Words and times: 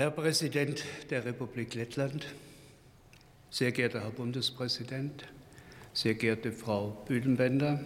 Herr 0.00 0.10
Präsident 0.10 0.82
der 1.10 1.26
Republik 1.26 1.74
Lettland, 1.74 2.24
sehr 3.50 3.70
geehrter 3.70 4.00
Herr 4.00 4.10
Bundespräsident, 4.10 5.26
sehr 5.92 6.14
geehrte 6.14 6.52
Frau 6.52 7.04
Büdenbender, 7.06 7.84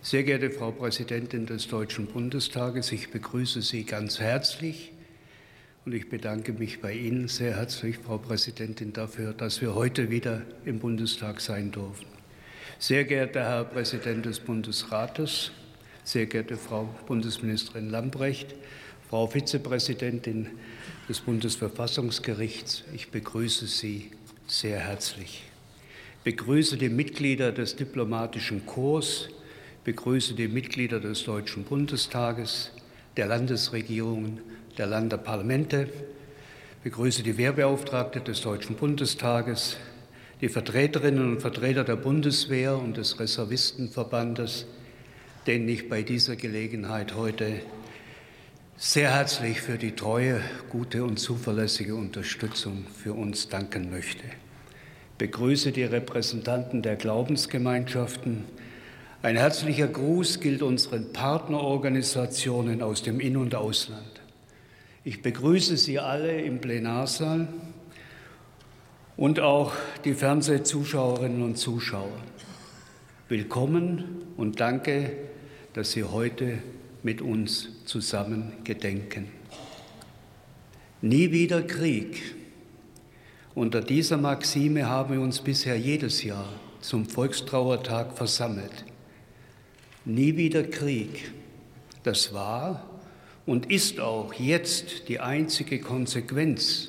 sehr 0.00 0.22
geehrte 0.22 0.48
Frau 0.48 0.70
Präsidentin 0.70 1.44
des 1.44 1.68
Deutschen 1.68 2.06
Bundestages, 2.06 2.92
ich 2.92 3.10
begrüße 3.10 3.60
Sie 3.60 3.84
ganz 3.84 4.20
herzlich 4.20 4.90
und 5.84 5.92
ich 5.92 6.08
bedanke 6.08 6.54
mich 6.54 6.80
bei 6.80 6.94
Ihnen 6.94 7.28
sehr 7.28 7.58
herzlich, 7.58 7.98
Frau 7.98 8.16
Präsidentin, 8.16 8.94
dafür, 8.94 9.34
dass 9.34 9.60
wir 9.60 9.74
heute 9.74 10.08
wieder 10.08 10.40
im 10.64 10.78
Bundestag 10.78 11.42
sein 11.42 11.72
dürfen. 11.72 12.06
Sehr 12.78 13.04
geehrter 13.04 13.42
Herr 13.42 13.64
Präsident 13.66 14.24
des 14.24 14.40
Bundesrates, 14.40 15.52
sehr 16.04 16.24
geehrte 16.24 16.56
Frau 16.56 16.88
Bundesministerin 17.06 17.90
Lambrecht, 17.90 18.54
Frau 19.12 19.26
Vizepräsidentin 19.26 20.46
des 21.06 21.20
Bundesverfassungsgerichts, 21.20 22.84
ich 22.94 23.10
begrüße 23.10 23.66
Sie 23.66 24.10
sehr 24.46 24.78
herzlich. 24.78 25.42
Begrüße 26.24 26.78
die 26.78 26.88
Mitglieder 26.88 27.52
des 27.52 27.76
diplomatischen 27.76 28.64
Korps, 28.64 29.28
begrüße 29.84 30.32
die 30.32 30.48
Mitglieder 30.48 30.98
des 30.98 31.24
Deutschen 31.24 31.64
Bundestages, 31.64 32.70
der 33.18 33.26
Landesregierungen, 33.26 34.40
der 34.78 34.86
Länderparlamente, 34.86 35.90
begrüße 36.82 37.22
die 37.22 37.36
Wehrbeauftragte 37.36 38.22
des 38.22 38.40
Deutschen 38.40 38.76
Bundestages, 38.76 39.76
die 40.40 40.48
Vertreterinnen 40.48 41.32
und 41.32 41.42
Vertreter 41.42 41.84
der 41.84 41.96
Bundeswehr 41.96 42.78
und 42.78 42.96
des 42.96 43.20
Reservistenverbandes, 43.20 44.64
denen 45.46 45.68
ich 45.68 45.90
bei 45.90 46.00
dieser 46.00 46.36
Gelegenheit 46.36 47.14
heute 47.14 47.60
sehr 48.84 49.12
herzlich 49.14 49.60
für 49.60 49.78
die 49.78 49.92
treue, 49.92 50.40
gute 50.68 51.04
und 51.04 51.16
zuverlässige 51.16 51.94
Unterstützung 51.94 52.84
für 53.00 53.12
uns 53.12 53.48
danken 53.48 53.92
möchte. 53.92 54.24
Begrüße 55.18 55.70
die 55.70 55.84
Repräsentanten 55.84 56.82
der 56.82 56.96
Glaubensgemeinschaften. 56.96 58.42
Ein 59.22 59.36
herzlicher 59.36 59.86
Gruß 59.86 60.40
gilt 60.40 60.62
unseren 60.62 61.12
Partnerorganisationen 61.12 62.82
aus 62.82 63.04
dem 63.04 63.20
In- 63.20 63.36
und 63.36 63.54
Ausland. 63.54 64.20
Ich 65.04 65.22
begrüße 65.22 65.76
Sie 65.76 66.00
alle 66.00 66.40
im 66.40 66.60
Plenarsaal 66.60 67.46
und 69.16 69.38
auch 69.38 69.74
die 70.04 70.14
Fernsehzuschauerinnen 70.14 71.44
und 71.44 71.56
Zuschauer. 71.56 72.18
Willkommen 73.28 74.24
und 74.36 74.58
danke, 74.58 75.12
dass 75.72 75.92
Sie 75.92 76.02
heute 76.02 76.58
mit 77.04 77.20
uns 77.20 77.68
zusammen 77.84 78.52
gedenken. 78.64 79.28
Nie 81.00 81.32
wieder 81.32 81.62
Krieg. 81.62 82.34
Unter 83.54 83.80
dieser 83.80 84.16
Maxime 84.16 84.88
haben 84.88 85.14
wir 85.14 85.20
uns 85.20 85.40
bisher 85.40 85.78
jedes 85.78 86.22
Jahr 86.22 86.48
zum 86.80 87.06
Volkstrauertag 87.06 88.16
versammelt. 88.16 88.84
Nie 90.04 90.36
wieder 90.36 90.64
Krieg. 90.64 91.32
Das 92.02 92.32
war 92.32 92.88
und 93.46 93.70
ist 93.70 94.00
auch 94.00 94.34
jetzt 94.34 95.08
die 95.08 95.20
einzige 95.20 95.80
Konsequenz, 95.80 96.88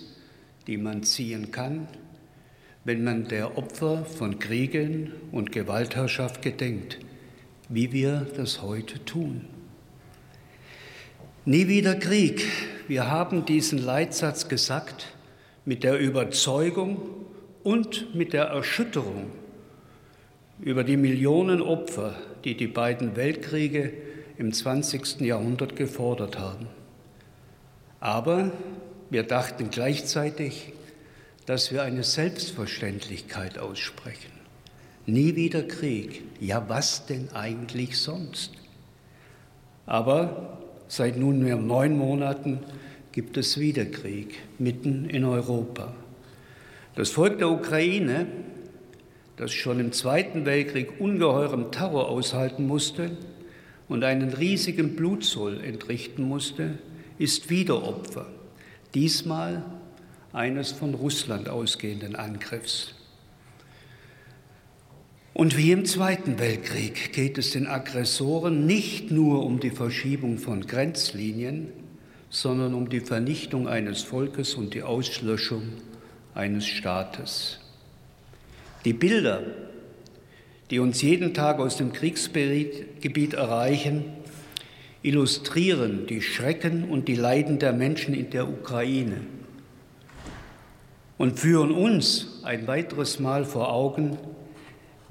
die 0.67 0.77
man 0.77 1.03
ziehen 1.03 1.51
kann, 1.51 1.87
wenn 2.85 3.03
man 3.03 3.27
der 3.27 3.57
Opfer 3.57 4.05
von 4.05 4.39
Kriegen 4.39 5.11
und 5.31 5.51
Gewaltherrschaft 5.51 6.41
gedenkt, 6.41 6.99
wie 7.69 7.91
wir 7.91 8.27
das 8.35 8.61
heute 8.61 9.03
tun. 9.05 9.52
Nie 11.45 11.67
wieder 11.67 11.95
Krieg. 11.95 12.45
Wir 12.87 13.11
haben 13.11 13.43
diesen 13.43 13.77
Leitsatz 13.77 14.47
gesagt 14.47 15.07
mit 15.65 15.83
der 15.83 15.99
Überzeugung 15.99 17.01
und 17.63 18.15
mit 18.15 18.31
der 18.31 18.45
Erschütterung 18.45 19.29
über 20.61 20.85
die 20.85 20.95
Millionen 20.95 21.61
Opfer, 21.61 22.15
die 22.45 22.55
die 22.55 22.67
beiden 22.67 23.17
Weltkriege 23.17 23.91
im 24.37 24.53
20. 24.53 25.19
Jahrhundert 25.19 25.75
gefordert 25.75 26.39
haben. 26.39 26.67
Aber 27.99 28.53
wir 29.09 29.23
dachten 29.23 29.69
gleichzeitig, 29.69 30.71
dass 31.45 31.73
wir 31.73 31.83
eine 31.83 32.03
Selbstverständlichkeit 32.03 33.59
aussprechen. 33.59 34.31
Nie 35.05 35.35
wieder 35.35 35.63
Krieg. 35.63 36.23
Ja, 36.39 36.69
was 36.69 37.05
denn 37.05 37.33
eigentlich 37.33 37.99
sonst? 37.99 38.53
Aber 39.85 40.62
Seit 40.95 41.17
nunmehr 41.17 41.55
neun 41.55 41.97
Monaten 41.97 42.59
gibt 43.13 43.35
es 43.37 43.59
wieder 43.59 43.83
Krieg 43.83 44.35
mitten 44.59 45.09
in 45.09 45.25
Europa. 45.25 45.95
Das 46.93 47.09
Volk 47.09 47.39
der 47.39 47.49
Ukraine, 47.49 48.27
das 49.35 49.51
schon 49.51 49.79
im 49.79 49.91
Zweiten 49.91 50.45
Weltkrieg 50.45 50.99
ungeheuren 50.99 51.71
Terror 51.71 52.09
aushalten 52.09 52.67
musste 52.67 53.17
und 53.89 54.03
einen 54.03 54.33
riesigen 54.33 54.95
Blutzoll 54.95 55.61
entrichten 55.63 56.21
musste, 56.21 56.77
ist 57.17 57.49
wieder 57.49 57.81
Opfer. 57.81 58.27
Diesmal 58.93 59.65
eines 60.31 60.73
von 60.73 60.93
Russland 60.93 61.49
ausgehenden 61.49 62.15
Angriffs. 62.15 62.93
Und 65.33 65.57
wie 65.57 65.71
im 65.71 65.85
Zweiten 65.85 66.37
Weltkrieg 66.37 67.11
geht 67.11 67.39
es 67.39 67.51
den 67.51 67.65
Aggressoren 67.65 68.67
nicht 68.67 69.09
nur 69.09 69.43
um 69.43 69.59
die 69.59 69.71
Verschiebung 69.71 70.37
von 70.37 70.67
Grenzlinien, 70.67 71.69
sondern 72.29 72.75
um 72.75 72.87
die 72.87 72.99
Vernichtung 72.99 73.67
eines 73.67 74.03
Volkes 74.03 74.53
und 74.53 74.75
die 74.75 74.83
Auslöschung 74.83 75.63
eines 76.35 76.67
Staates. 76.67 77.59
Die 78.85 78.93
Bilder, 78.93 79.41
die 80.69 80.77
uns 80.77 81.01
jeden 81.01 81.33
Tag 81.33 81.59
aus 81.59 81.77
dem 81.77 81.93
Kriegsgebiet 81.93 83.33
erreichen, 83.33 84.05
illustrieren 85.01 86.05
die 86.05 86.21
Schrecken 86.21 86.83
und 86.85 87.07
die 87.07 87.15
Leiden 87.15 87.57
der 87.57 87.73
Menschen 87.73 88.13
in 88.13 88.29
der 88.29 88.47
Ukraine 88.47 89.21
und 91.17 91.39
führen 91.39 91.71
uns 91.71 92.39
ein 92.43 92.67
weiteres 92.67 93.19
Mal 93.19 93.45
vor 93.45 93.71
Augen, 93.71 94.17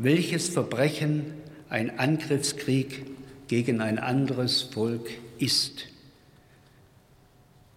welches 0.03 0.49
Verbrechen 0.49 1.35
ein 1.69 1.99
Angriffskrieg 1.99 3.05
gegen 3.49 3.81
ein 3.81 3.99
anderes 3.99 4.63
Volk 4.63 5.09
ist. 5.39 5.89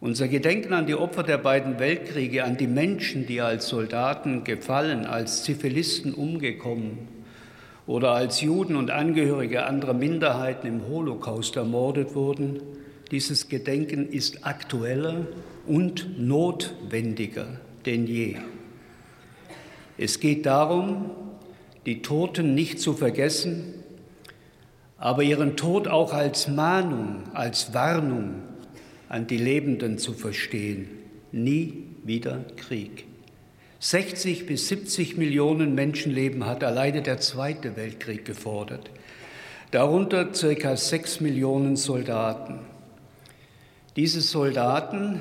Unser 0.02 0.28
Gedenken 0.28 0.74
an 0.74 0.86
die 0.86 0.96
Opfer 0.96 1.24
der 1.24 1.38
beiden 1.38 1.80
Weltkriege, 1.80 2.44
an 2.44 2.58
die 2.58 2.68
Menschen, 2.68 3.26
die 3.26 3.42
als 3.42 3.68
Soldaten 3.68 4.44
gefallen, 4.44 5.06
als 5.06 5.44
Zivilisten 5.44 6.14
umgekommen 6.14 7.08
oder 7.88 8.12
als 8.12 8.42
Juden 8.42 8.76
und 8.76 8.92
Angehörige 8.92 9.66
anderer 9.66 9.94
Minderheiten 9.94 10.68
im 10.68 10.88
Holocaust 10.88 11.56
ermordet 11.56 12.16
wurden, 12.16 12.62
dieses 13.12 13.50
Gedenken 13.50 14.10
ist 14.10 14.46
aktueller 14.46 15.28
und 15.66 16.20
notwendiger 16.20 17.48
denn 17.86 18.08
je. 18.08 18.38
Es 19.98 20.20
geht 20.20 20.46
darum, 20.46 21.12
die 21.86 22.02
Toten 22.02 22.56
nicht 22.56 22.80
zu 22.80 22.94
vergessen, 22.94 23.74
aber 24.98 25.24
ihren 25.24 25.56
Tod 25.56 25.88
auch 25.88 26.14
als 26.14 26.48
Mahnung, 26.48 27.24
als 27.34 27.74
Warnung 27.74 28.42
an 29.10 29.28
die 29.28 29.38
Lebenden 29.38 29.98
zu 29.98 30.14
verstehen. 30.14 30.88
Nie 31.32 31.84
wieder 32.04 32.46
Krieg. 32.56 33.06
60 33.80 34.48
bis 34.48 34.68
70 34.70 35.18
Millionen 35.18 35.76
Menschenleben 35.76 36.46
hat 36.46 36.64
alleine 36.64 37.02
der 37.02 37.20
Zweite 37.20 37.76
Weltkrieg 37.76 38.26
gefordert, 38.26 38.90
darunter 39.70 40.34
circa 40.34 40.76
6 40.76 41.20
Millionen 41.20 41.76
Soldaten. 41.76 42.60
Diese 43.96 44.22
Soldaten 44.22 45.20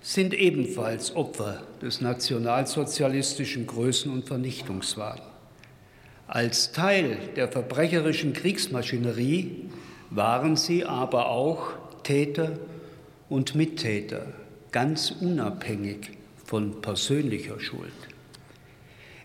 sind 0.00 0.34
ebenfalls 0.34 1.14
Opfer 1.14 1.62
des 1.82 2.00
nationalsozialistischen 2.00 3.66
Größen- 3.66 4.10
und 4.10 4.26
Vernichtungswahns. 4.26 5.33
Als 6.34 6.72
Teil 6.72 7.16
der 7.36 7.46
verbrecherischen 7.46 8.32
Kriegsmaschinerie 8.32 9.70
waren 10.10 10.56
sie 10.56 10.84
aber 10.84 11.28
auch 11.28 11.68
Täter 12.02 12.58
und 13.28 13.54
Mittäter, 13.54 14.26
ganz 14.72 15.12
unabhängig 15.12 16.10
von 16.44 16.80
persönlicher 16.80 17.60
Schuld. 17.60 17.92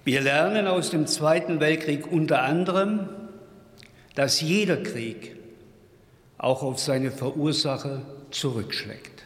Wir 0.03 0.21
lernen 0.21 0.67
aus 0.67 0.91
dem 0.91 1.07
Zweiten 1.07 1.59
Weltkrieg 1.59 2.11
unter 2.11 2.43
anderem, 2.43 3.09
dass 4.13 4.39
jeder 4.39 4.77
Krieg 4.77 5.35
auch 6.37 6.61
auf 6.61 6.77
seine 6.77 7.09
Verursacher 7.09 8.03
zurückschlägt. 8.29 9.23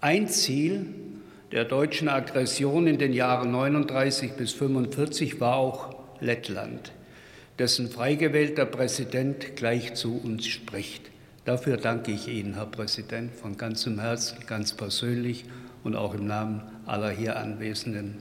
Ein 0.00 0.28
Ziel 0.28 0.86
der 1.50 1.64
deutschen 1.64 2.08
Aggression 2.08 2.86
in 2.86 2.98
den 2.98 3.12
Jahren 3.12 3.50
39 3.50 4.34
bis 4.34 4.52
45 4.52 5.40
war 5.40 5.56
auch 5.56 5.97
Lettland, 6.20 6.92
dessen 7.58 7.88
frei 7.88 8.14
gewählter 8.14 8.66
Präsident 8.66 9.56
gleich 9.56 9.94
zu 9.94 10.20
uns 10.22 10.46
spricht. 10.46 11.10
Dafür 11.44 11.76
danke 11.76 12.12
ich 12.12 12.28
Ihnen, 12.28 12.54
Herr 12.54 12.66
Präsident, 12.66 13.34
von 13.34 13.56
ganzem 13.56 14.00
Herzen, 14.00 14.38
ganz 14.46 14.74
persönlich 14.74 15.44
und 15.84 15.96
auch 15.96 16.14
im 16.14 16.26
Namen 16.26 16.62
aller 16.86 17.10
hier 17.10 17.36
Anwesenden. 17.36 18.18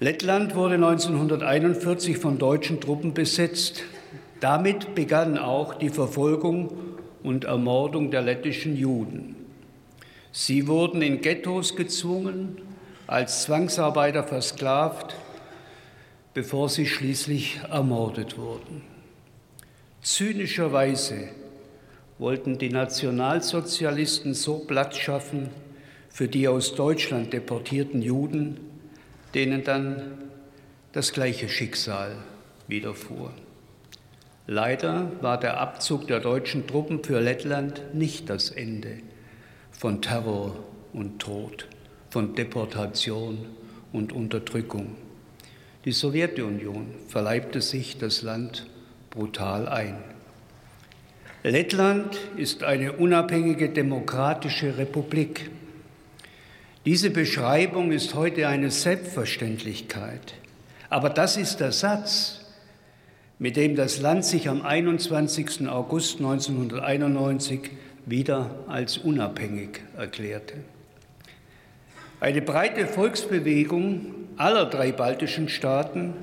Lettland 0.00 0.54
wurde 0.54 0.76
1941 0.76 2.18
von 2.18 2.38
deutschen 2.38 2.80
Truppen 2.80 3.14
besetzt. 3.14 3.82
Damit 4.40 4.94
begann 4.94 5.36
auch 5.36 5.74
die 5.74 5.90
Verfolgung 5.90 6.72
und 7.22 7.44
Ermordung 7.44 8.10
der 8.12 8.22
lettischen 8.22 8.76
Juden. 8.76 9.34
Sie 10.30 10.68
wurden 10.68 11.02
in 11.02 11.20
Ghettos 11.20 11.74
gezwungen, 11.74 12.58
als 13.08 13.42
Zwangsarbeiter 13.42 14.22
versklavt, 14.22 15.16
bevor 16.34 16.68
sie 16.68 16.86
schließlich 16.86 17.60
ermordet 17.70 18.38
wurden. 18.38 18.82
Zynischerweise 20.02 21.28
wollten 22.18 22.58
die 22.58 22.70
Nationalsozialisten 22.70 24.34
so 24.34 24.58
Platz 24.60 24.96
schaffen 24.96 25.50
für 26.08 26.28
die 26.28 26.48
aus 26.48 26.74
Deutschland 26.74 27.32
deportierten 27.32 28.02
Juden, 28.02 28.58
denen 29.34 29.64
dann 29.64 30.18
das 30.92 31.12
gleiche 31.12 31.48
Schicksal 31.48 32.16
widerfuhr. 32.66 33.32
Leider 34.46 35.12
war 35.20 35.38
der 35.38 35.60
Abzug 35.60 36.06
der 36.06 36.20
deutschen 36.20 36.66
Truppen 36.66 37.04
für 37.04 37.20
Lettland 37.20 37.94
nicht 37.94 38.30
das 38.30 38.50
Ende 38.50 38.98
von 39.70 40.00
Terror 40.00 40.56
und 40.92 41.18
Tod, 41.18 41.68
von 42.10 42.34
Deportation 42.34 43.38
und 43.92 44.12
Unterdrückung. 44.12 44.96
Die 45.88 45.92
Sowjetunion 45.92 46.88
verleibte 47.08 47.62
sich 47.62 47.96
das 47.96 48.20
Land 48.20 48.66
brutal 49.08 49.66
ein. 49.66 49.96
Lettland 51.42 52.14
ist 52.36 52.62
eine 52.62 52.92
unabhängige 52.92 53.70
demokratische 53.70 54.76
Republik. 54.76 55.50
Diese 56.84 57.08
Beschreibung 57.08 57.90
ist 57.90 58.14
heute 58.14 58.48
eine 58.48 58.70
Selbstverständlichkeit. 58.70 60.34
Aber 60.90 61.08
das 61.08 61.38
ist 61.38 61.60
der 61.60 61.72
Satz, 61.72 62.40
mit 63.38 63.56
dem 63.56 63.74
das 63.74 63.98
Land 63.98 64.26
sich 64.26 64.50
am 64.50 64.60
21. 64.60 65.70
August 65.70 66.18
1991 66.18 67.70
wieder 68.04 68.50
als 68.66 68.98
unabhängig 68.98 69.80
erklärte. 69.96 70.56
Eine 72.20 72.42
breite 72.42 72.88
Volksbewegung 72.88 74.06
aller 74.36 74.66
drei 74.66 74.90
baltischen 74.90 75.48
Staaten 75.48 76.14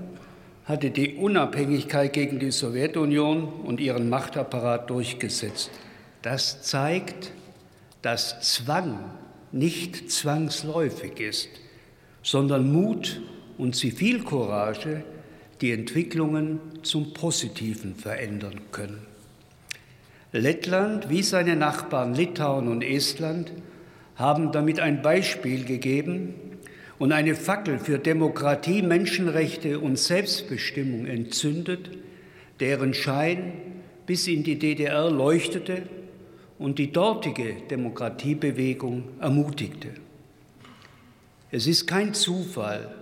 hatte 0.66 0.90
die 0.90 1.16
Unabhängigkeit 1.16 2.12
gegen 2.12 2.38
die 2.38 2.52
Sowjetunion 2.52 3.46
und 3.64 3.80
ihren 3.80 4.10
Machtapparat 4.10 4.90
durchgesetzt. 4.90 5.72
Das 6.22 6.62
zeigt, 6.64 7.32
dass 8.02 8.42
Zwang 8.42 9.00
nicht 9.54 10.12
zwangsläufig 10.12 11.22
ist, 11.22 11.50
sondern 12.24 12.74
Mut 12.74 13.22
und 13.58 13.75
Zivilcourage 13.75 15.04
die 15.62 15.72
Entwicklungen 15.72 16.60
zum 16.84 17.14
Positiven 17.14 17.96
verändern 17.96 18.60
können. 18.74 19.06
Lettland 20.34 21.10
wie 21.10 21.24
seine 21.24 21.56
Nachbarn 21.56 22.16
Litauen 22.16 22.68
und 22.68 22.82
Estland 22.82 23.54
haben 24.15 24.51
damit 24.51 24.79
ein 24.79 25.01
Beispiel 25.01 25.65
gegeben 25.65 26.34
und 26.98 27.12
eine 27.12 27.36
Fackel 27.36 27.79
für 27.79 28.00
Demokratie, 28.00 28.81
Menschenrechte 28.81 29.79
und 29.79 30.00
Selbstbestimmung 30.00 31.05
entzündet, 31.05 31.89
deren 32.60 32.93
Schein 32.93 33.53
bis 34.05 34.27
in 34.27 34.43
die 34.43 34.57
DDR 34.57 35.10
leuchtete 35.12 35.84
und 36.57 36.79
die 36.79 36.91
dortige 36.91 37.55
Demokratiebewegung 37.69 39.03
ermutigte. 39.19 39.89
Es 41.51 41.67
ist 41.67 41.86
kein 41.86 42.13
Zufall, 42.13 42.95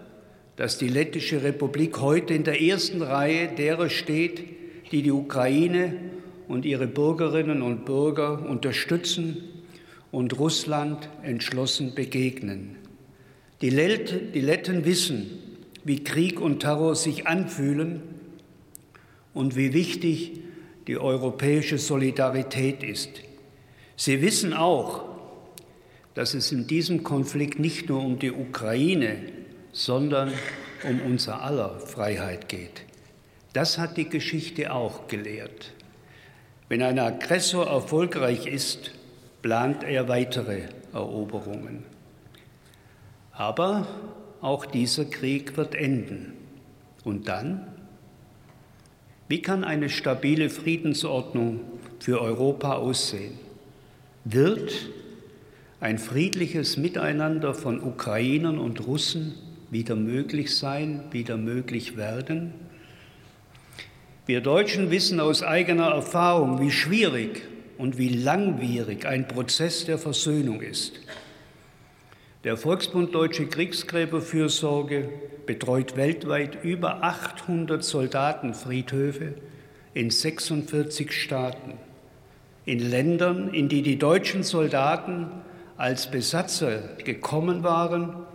dass 0.56 0.78
die 0.78 0.88
lettische 0.88 1.44
Republik 1.44 2.00
heute 2.00 2.34
in 2.34 2.44
der 2.44 2.62
ersten 2.62 3.02
Reihe 3.02 3.50
derer 3.50 3.90
steht, 3.90 4.44
die 4.92 5.02
die 5.02 5.12
Ukraine 5.12 5.96
und 6.48 6.66
ihre 6.66 6.88
Bürgerinnen 6.88 7.62
und 7.62 7.86
Bürger 7.86 8.48
unterstützen 8.48 9.53
und 10.14 10.38
Russland 10.38 11.10
entschlossen 11.24 11.96
begegnen. 11.96 12.76
Die, 13.62 13.72
Lett, 13.72 14.36
die 14.36 14.42
Letten 14.42 14.86
wissen, 14.86 15.40
wie 15.84 16.04
Krieg 16.04 16.40
und 16.40 16.60
Terror 16.60 16.96
sich 16.96 17.26
anfühlen 17.26 18.04
und 19.34 19.56
wie 19.56 19.74
wichtig 19.74 20.40
die 20.86 21.00
europäische 21.00 21.80
Solidarität 21.80 22.84
ist. 22.84 23.10
Sie 23.96 24.22
wissen 24.22 24.54
auch, 24.54 25.04
dass 26.14 26.36
es 26.36 26.52
in 26.52 26.68
diesem 26.68 27.02
Konflikt 27.02 27.58
nicht 27.58 27.90
nur 27.90 28.04
um 28.04 28.20
die 28.20 28.32
Ukraine, 28.32 29.18
sondern 29.72 30.32
um 30.88 31.02
unser 31.02 31.42
aller 31.42 31.80
Freiheit 31.80 32.50
geht. 32.50 32.84
Das 33.54 33.80
hat 33.80 33.98
die 33.98 34.10
Geschichte 34.10 34.74
auch 34.74 35.08
gelehrt. 35.08 35.74
Wenn 36.70 36.84
ein 36.84 37.00
Aggressor 37.00 37.66
erfolgreich 37.66 38.46
ist, 38.46 38.92
plant 39.44 39.84
er 39.84 40.08
weitere 40.08 40.62
Eroberungen. 40.94 41.84
Aber 43.34 43.86
auch 44.42 44.66
dieser 44.66 45.06
Krieg 45.06 45.58
wird 45.58 45.76
enden. 45.76 46.34
Und 47.04 47.28
dann? 47.28 47.68
Wie 49.28 49.42
kann 49.42 49.64
eine 49.64 49.90
stabile 49.90 50.50
Friedensordnung 50.50 51.60
für 52.00 52.22
Europa 52.22 52.74
aussehen? 52.74 53.38
Wird 54.24 54.74
ein 55.82 55.98
friedliches 55.98 56.78
Miteinander 56.78 57.54
von 57.54 57.84
Ukrainern 57.84 58.58
und 58.58 58.88
Russen 58.88 59.34
wieder 59.70 59.96
möglich 59.96 60.56
sein, 60.56 61.04
wieder 61.12 61.36
möglich 61.36 61.98
werden? 61.98 62.54
Wir 64.26 64.40
Deutschen 64.40 64.90
wissen 64.90 65.20
aus 65.20 65.44
eigener 65.44 65.88
Erfahrung, 65.88 66.62
wie 66.62 66.72
schwierig 66.72 67.42
und 67.78 67.98
wie 67.98 68.10
langwierig 68.10 69.06
ein 69.06 69.28
Prozess 69.28 69.86
der 69.86 69.98
Versöhnung 69.98 70.62
ist. 70.62 71.00
Der 72.44 72.58
Volksbund 72.58 73.16
Deutsche 73.16 73.48
Kriegsgräberfürsorge 73.48 75.10
betreut 75.46 75.96
weltweit 75.96 76.64
über 76.64 77.04
800 77.04 77.84
Soldatenfriedhöfe 77.84 79.36
in 79.94 80.10
46 80.10 81.12
Staaten, 81.12 81.74
in 82.66 82.80
Ländern, 82.80 83.54
in 83.54 83.70
die 83.70 83.82
die 83.82 83.98
deutschen 83.98 84.44
Soldaten 84.44 85.28
als 85.78 86.12
Besatzer 86.12 86.98
gekommen 87.04 87.64
waren 87.64 88.26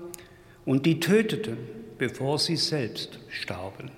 und 0.64 0.86
die 0.86 1.00
töteten, 1.00 1.58
bevor 1.98 2.38
sie 2.38 2.56
selbst 2.56 3.18
starben. 3.28 3.90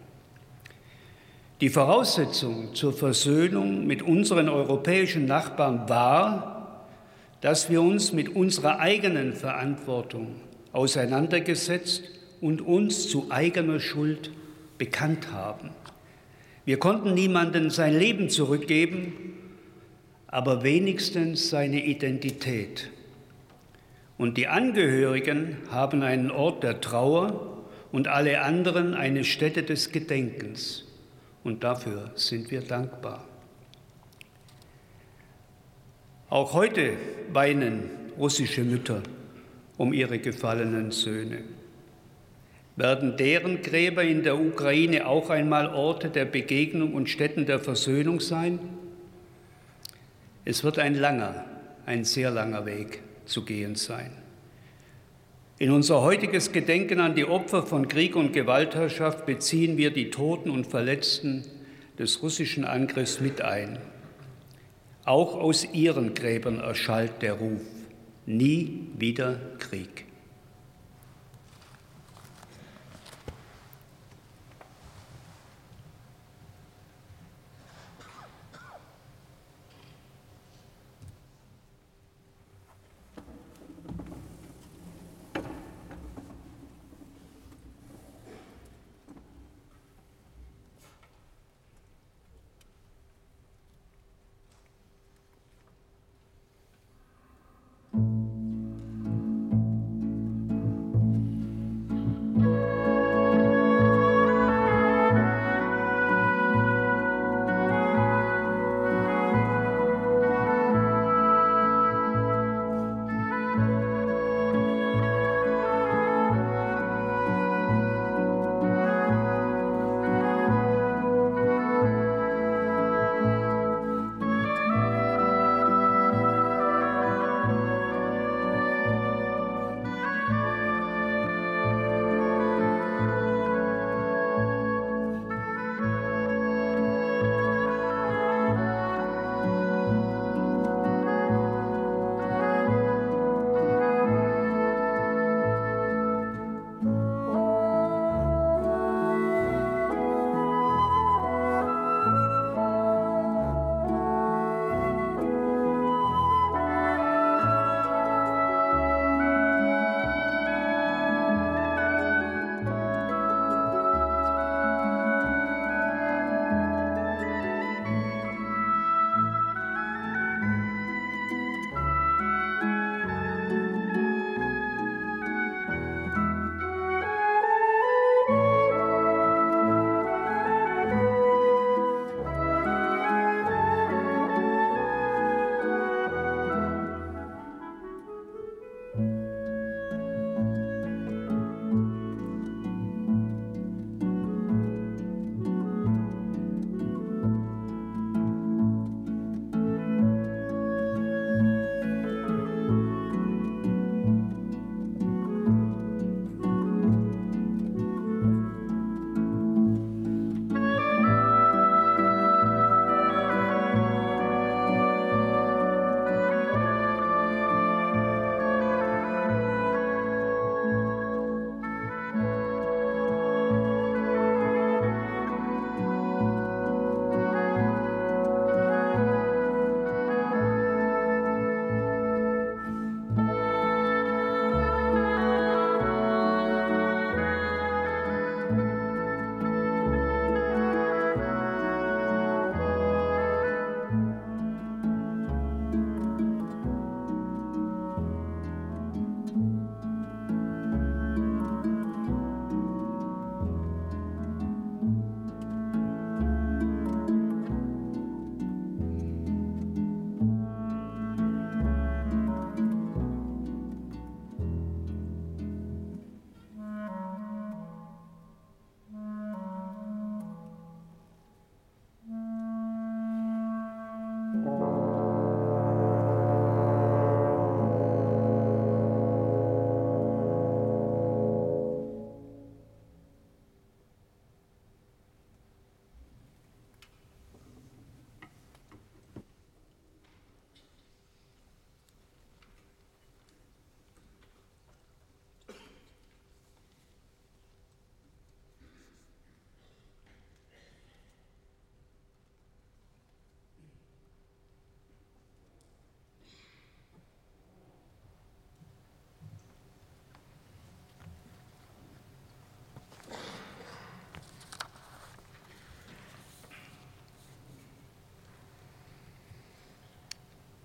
Die 1.60 1.68
Voraussetzung 1.68 2.74
zur 2.74 2.94
Versöhnung 2.94 3.86
mit 3.86 4.00
unseren 4.00 4.48
europäischen 4.48 5.26
Nachbarn 5.26 5.90
war, 5.90 6.86
dass 7.42 7.68
wir 7.68 7.82
uns 7.82 8.14
mit 8.14 8.34
unserer 8.34 8.78
eigenen 8.78 9.34
Verantwortung 9.34 10.36
auseinandergesetzt 10.72 12.04
und 12.40 12.62
uns 12.62 13.10
zu 13.10 13.26
eigener 13.30 13.78
Schuld 13.78 14.30
bekannt 14.78 15.32
haben. 15.32 15.68
Wir 16.64 16.78
konnten 16.78 17.12
niemandem 17.12 17.68
sein 17.68 17.98
Leben 17.98 18.30
zurückgeben, 18.30 19.34
aber 20.28 20.62
wenigstens 20.62 21.50
seine 21.50 21.84
Identität. 21.84 22.90
Und 24.16 24.38
die 24.38 24.48
Angehörigen 24.48 25.58
haben 25.70 26.02
einen 26.02 26.30
Ort 26.30 26.62
der 26.62 26.80
Trauer 26.80 27.58
und 27.92 28.08
alle 28.08 28.40
anderen 28.40 28.94
eine 28.94 29.24
Stätte 29.24 29.62
des 29.62 29.92
Gedenkens. 29.92 30.86
Und 31.42 31.64
dafür 31.64 32.10
sind 32.14 32.50
wir 32.50 32.60
dankbar. 32.60 33.26
Auch 36.28 36.52
heute 36.52 36.96
weinen 37.32 37.90
russische 38.18 38.62
Mütter 38.62 39.02
um 39.78 39.92
ihre 39.92 40.18
gefallenen 40.18 40.90
Söhne. 40.90 41.42
Werden 42.76 43.16
deren 43.16 43.62
Gräber 43.62 44.04
in 44.04 44.22
der 44.22 44.38
Ukraine 44.38 45.06
auch 45.06 45.30
einmal 45.30 45.68
Orte 45.68 46.08
der 46.08 46.24
Begegnung 46.24 46.94
und 46.94 47.08
Stätten 47.08 47.46
der 47.46 47.58
Versöhnung 47.58 48.20
sein? 48.20 48.58
Es 50.44 50.64
wird 50.64 50.78
ein 50.78 50.94
langer, 50.94 51.44
ein 51.86 52.04
sehr 52.04 52.30
langer 52.30 52.64
Weg 52.64 53.02
zu 53.24 53.44
gehen 53.44 53.74
sein. 53.74 54.12
In 55.60 55.72
unser 55.72 56.00
heutiges 56.00 56.52
Gedenken 56.52 57.00
an 57.00 57.14
die 57.14 57.26
Opfer 57.26 57.62
von 57.62 57.86
Krieg 57.86 58.16
und 58.16 58.32
Gewaltherrschaft 58.32 59.26
beziehen 59.26 59.76
wir 59.76 59.90
die 59.90 60.08
Toten 60.08 60.48
und 60.48 60.66
Verletzten 60.66 61.44
des 61.98 62.22
russischen 62.22 62.64
Angriffs 62.64 63.20
mit 63.20 63.42
ein. 63.42 63.78
Auch 65.04 65.34
aus 65.34 65.68
ihren 65.74 66.14
Gräbern 66.14 66.60
erschallt 66.60 67.20
der 67.20 67.34
Ruf, 67.34 67.60
nie 68.24 68.86
wieder 68.96 69.38
Krieg. 69.58 70.06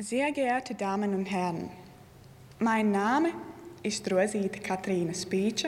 Sehr 0.08 0.32
geehrte 0.32 0.76
Damen 0.76 1.16
und 1.16 1.26
Herren, 1.32 1.68
mein 2.60 2.92
Name 2.92 3.30
ist 3.82 4.12
Rosita 4.12 4.60
Katrina 4.60 5.16
Spice. 5.16 5.66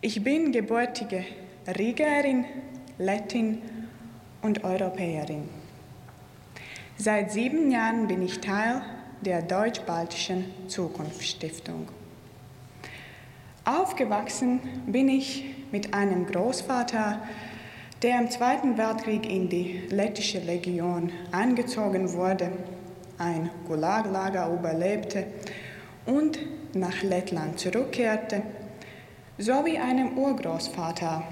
Ich 0.00 0.24
bin 0.24 0.50
gebürtige 0.50 1.26
Riegerin, 1.76 2.46
Lettin 2.96 3.60
und 4.40 4.64
Europäerin. 4.64 5.46
Seit 6.96 7.30
sieben 7.30 7.70
Jahren 7.70 8.06
bin 8.06 8.22
ich 8.22 8.40
Teil 8.40 8.80
der 9.20 9.42
Deutsch-Baltischen 9.42 10.46
Zukunftsstiftung. 10.66 11.86
Aufgewachsen 13.66 14.60
bin 14.86 15.10
ich 15.10 15.44
mit 15.70 15.92
einem 15.92 16.24
Großvater, 16.24 17.20
der 18.00 18.20
im 18.20 18.30
Zweiten 18.30 18.78
Weltkrieg 18.78 19.30
in 19.30 19.50
die 19.50 19.82
lettische 19.90 20.38
Legion 20.38 21.12
eingezogen 21.30 22.14
wurde, 22.14 22.52
ein 23.18 23.50
Gulaglager 23.66 24.52
überlebte 24.52 25.26
und 26.06 26.38
nach 26.74 27.02
Lettland 27.02 27.58
zurückkehrte, 27.58 28.42
sowie 29.38 29.78
einem 29.78 30.16
Urgroßvater, 30.16 31.22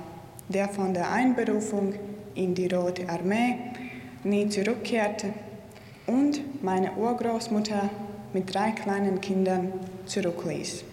der 0.49 0.69
von 0.69 0.95
der 0.95 1.11
Einberufung 1.11 1.95
in 2.35 2.55
die 2.55 2.69
Rote 2.69 3.09
Armee 3.09 3.57
nie 4.25 4.49
zurückkehrte 4.49 5.33
und 6.07 6.63
meine 6.63 6.93
Urgroßmutter 6.93 7.91
mit 8.33 8.55
drei 8.55 8.73
kleinen 8.73 9.21
Kindern 9.21 9.73
zurückließ. 10.07 10.85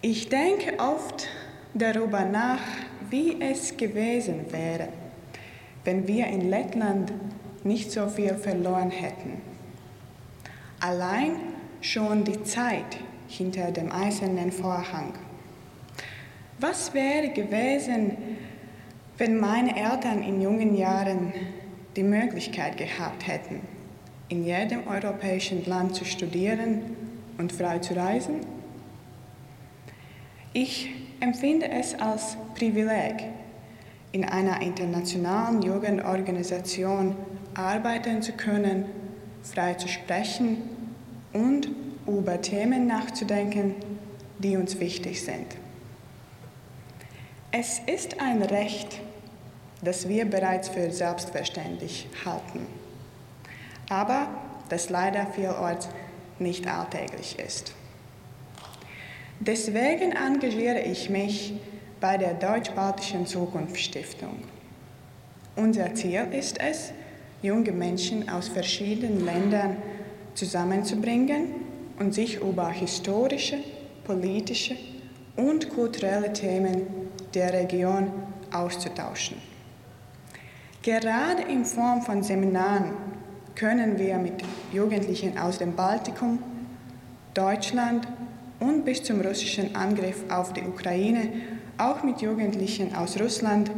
Ich 0.00 0.28
denke 0.28 0.78
oft 0.78 1.28
darüber 1.72 2.24
nach, 2.24 2.60
wie 3.08 3.40
es 3.40 3.76
gewesen 3.76 4.46
wäre, 4.50 4.88
wenn 5.84 6.06
wir 6.06 6.26
in 6.26 6.50
Lettland 6.50 7.12
nicht 7.64 7.90
so 7.90 8.08
viel 8.08 8.34
verloren 8.34 8.90
hätten. 8.90 9.40
Allein 10.80 11.36
schon 11.80 12.24
die 12.24 12.42
Zeit 12.44 12.98
hinter 13.26 13.72
dem 13.72 13.90
eisernen 13.90 14.52
Vorhang. 14.52 15.14
Was 16.58 16.94
wäre 16.94 17.30
gewesen, 17.30 18.16
wenn 19.18 19.38
meine 19.40 19.76
Eltern 19.76 20.22
in 20.22 20.40
jungen 20.40 20.76
Jahren 20.76 21.32
die 21.96 22.02
Möglichkeit 22.02 22.76
gehabt 22.76 23.26
hätten, 23.26 23.60
in 24.28 24.44
jedem 24.44 24.86
europäischen 24.86 25.64
Land 25.66 25.94
zu 25.94 26.04
studieren 26.04 26.82
und 27.38 27.52
frei 27.52 27.78
zu 27.78 27.94
reisen? 27.94 28.40
Ich 30.52 30.90
empfinde 31.20 31.68
es 31.68 31.94
als 31.94 32.36
Privileg, 32.54 33.24
in 34.12 34.24
einer 34.24 34.62
internationalen 34.62 35.60
Jugendorganisation 35.62 37.16
arbeiten 37.54 38.22
zu 38.22 38.32
können, 38.32 38.86
frei 39.42 39.74
zu 39.74 39.88
sprechen 39.88 40.62
und 41.32 41.68
über 42.06 42.40
Themen 42.40 42.86
nachzudenken, 42.86 43.74
die 44.38 44.56
uns 44.56 44.78
wichtig 44.80 45.22
sind. 45.22 45.56
Es 47.50 47.78
ist 47.86 48.20
ein 48.20 48.42
Recht, 48.42 49.00
das 49.82 50.08
wir 50.08 50.24
bereits 50.24 50.68
für 50.68 50.90
selbstverständlich 50.90 52.08
halten, 52.24 52.66
aber 53.88 54.28
das 54.68 54.90
leider 54.90 55.26
vielorts 55.26 55.88
nicht 56.38 56.66
alltäglich 56.66 57.38
ist. 57.38 57.74
Deswegen 59.40 60.12
engagiere 60.12 60.80
ich 60.80 61.10
mich 61.10 61.54
bei 62.00 62.16
der 62.16 62.34
Deutsch-Baltischen 62.34 63.26
Zukunftsstiftung. 63.26 64.42
Unser 65.56 65.94
Ziel 65.94 66.26
ist 66.32 66.60
es, 66.60 66.92
junge 67.44 67.72
Menschen 67.72 68.28
aus 68.28 68.48
verschiedenen 68.48 69.24
Ländern 69.24 69.76
zusammenzubringen 70.34 71.48
und 71.98 72.14
sich 72.14 72.40
über 72.40 72.70
historische, 72.70 73.58
politische 74.04 74.76
und 75.36 75.68
kulturelle 75.68 76.32
Themen 76.32 76.86
der 77.34 77.52
Region 77.52 78.10
auszutauschen. 78.52 79.36
Gerade 80.82 81.42
in 81.42 81.64
Form 81.64 82.02
von 82.02 82.22
Seminaren 82.22 82.92
können 83.54 83.98
wir 83.98 84.16
mit 84.18 84.42
Jugendlichen 84.72 85.38
aus 85.38 85.58
dem 85.58 85.74
Baltikum, 85.76 86.38
Deutschland 87.34 88.08
und 88.60 88.84
bis 88.84 89.02
zum 89.02 89.20
russischen 89.20 89.74
Angriff 89.76 90.24
auf 90.30 90.52
die 90.52 90.62
Ukraine 90.62 91.30
auch 91.78 92.02
mit 92.02 92.20
Jugendlichen 92.20 92.94
aus 92.94 93.20
Russland 93.20 93.70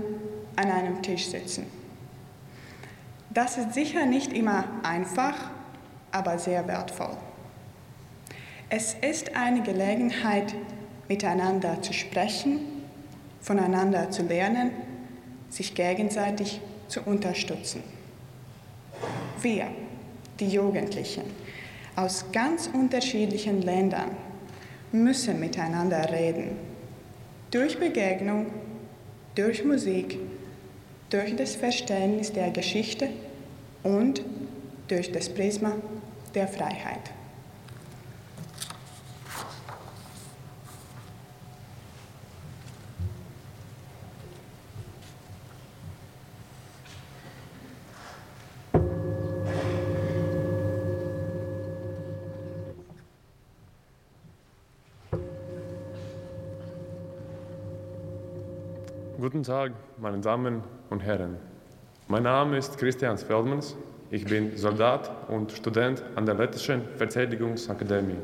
an 0.57 0.71
einem 0.71 1.03
Tisch 1.03 1.27
sitzen. 1.27 1.76
Das 3.37 3.59
ist 3.59 3.75
sicher 3.75 4.07
nicht 4.07 4.33
immer 4.33 4.65
einfach, 4.83 5.51
aber 6.11 6.39
sehr 6.39 6.67
wertvoll. 6.67 7.19
Es 8.71 8.95
ist 8.95 9.37
eine 9.37 9.63
Gelegenheit, 9.63 10.55
miteinander 11.07 11.83
zu 11.83 11.93
sprechen, 11.93 12.61
voneinander 13.43 14.11
zu 14.11 14.23
lernen, 14.23 14.71
sich 15.51 15.75
gegenseitig 15.75 16.63
zu 16.89 17.03
unterstützen. 17.03 17.83
Wir, 19.43 19.67
die 20.41 20.49
Jugendlichen 20.49 21.25
aus 21.95 22.25
ganz 22.33 22.71
unterschiedlichen 22.73 23.61
Ländern, 23.61 24.17
müssen 24.93 25.39
miteinander 25.41 26.11
reden. 26.11 26.57
Durch 27.51 27.79
Begegnung, 27.79 28.47
durch 29.35 29.63
Musik, 29.63 30.19
durch 31.11 31.37
das 31.37 31.55
Verständnis 31.55 32.33
der 32.33 32.51
Geschichte 32.51 33.11
und 33.87 34.21
durch 34.89 35.13
das 35.13 35.29
Prisma 35.29 35.73
der 36.35 36.49
Freiheit. 36.49 37.13
Guten 59.21 59.43
Tag, 59.45 59.73
meine 59.99 60.19
Damen 60.19 60.63
und 60.91 61.05
Herren. 61.05 61.56
Mein 62.09 62.23
Name 62.23 62.57
ist 62.57 62.79
Christian 62.79 63.19
Feldmans. 63.19 63.75
Ich 64.13 64.25
bin 64.25 64.57
Soldat 64.57 65.11
und 65.27 65.51
Student 65.51 66.05
an 66.15 66.25
der 66.25 66.37
Lettischen 66.37 66.83
Verteidigungsakademie. 66.95 68.19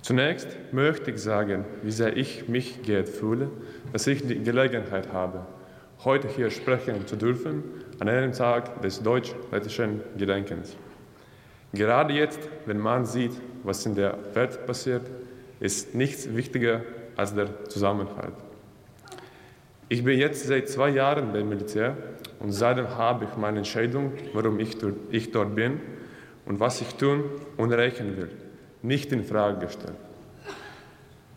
Zunächst 0.00 0.48
möchte 0.72 1.12
ich 1.12 1.22
sagen, 1.22 1.64
wie 1.84 1.92
sehr 1.92 2.16
ich 2.16 2.48
mich 2.48 2.82
geehrt 2.82 3.08
fühle, 3.08 3.50
dass 3.92 4.08
ich 4.08 4.26
die 4.26 4.42
Gelegenheit 4.42 5.12
habe, 5.12 5.46
heute 6.02 6.26
hier 6.26 6.50
sprechen 6.50 7.06
zu 7.06 7.14
dürfen, 7.14 7.62
an 8.00 8.08
einem 8.08 8.32
Tag 8.32 8.82
des 8.82 9.00
deutsch-lettischen 9.00 10.00
Gedenkens. 10.18 10.76
Gerade 11.72 12.14
jetzt, 12.14 12.40
wenn 12.66 12.80
man 12.80 13.06
sieht, 13.06 13.40
was 13.62 13.86
in 13.86 13.94
der 13.94 14.18
Welt 14.34 14.66
passiert, 14.66 15.02
ist 15.60 15.94
nichts 15.94 16.34
wichtiger 16.34 16.80
als 17.14 17.32
der 17.32 17.68
Zusammenhalt. 17.68 18.34
Ich 19.88 20.02
bin 20.02 20.18
jetzt 20.18 20.48
seit 20.48 20.68
zwei 20.68 20.88
Jahren 20.88 21.32
beim 21.32 21.48
Militär 21.48 21.96
und 22.42 22.50
seitdem 22.50 22.88
habe 22.98 23.26
ich 23.26 23.36
meine 23.36 23.58
Entscheidung, 23.58 24.12
warum 24.32 24.58
ich, 24.58 24.76
ich 25.10 25.30
dort 25.30 25.54
bin 25.54 25.80
und 26.44 26.58
was 26.58 26.80
ich 26.80 26.88
tun 26.96 27.22
und 27.56 27.70
erreichen 27.70 28.16
will, 28.16 28.30
nicht 28.82 29.12
in 29.12 29.22
Frage 29.22 29.64
gestellt. 29.66 29.94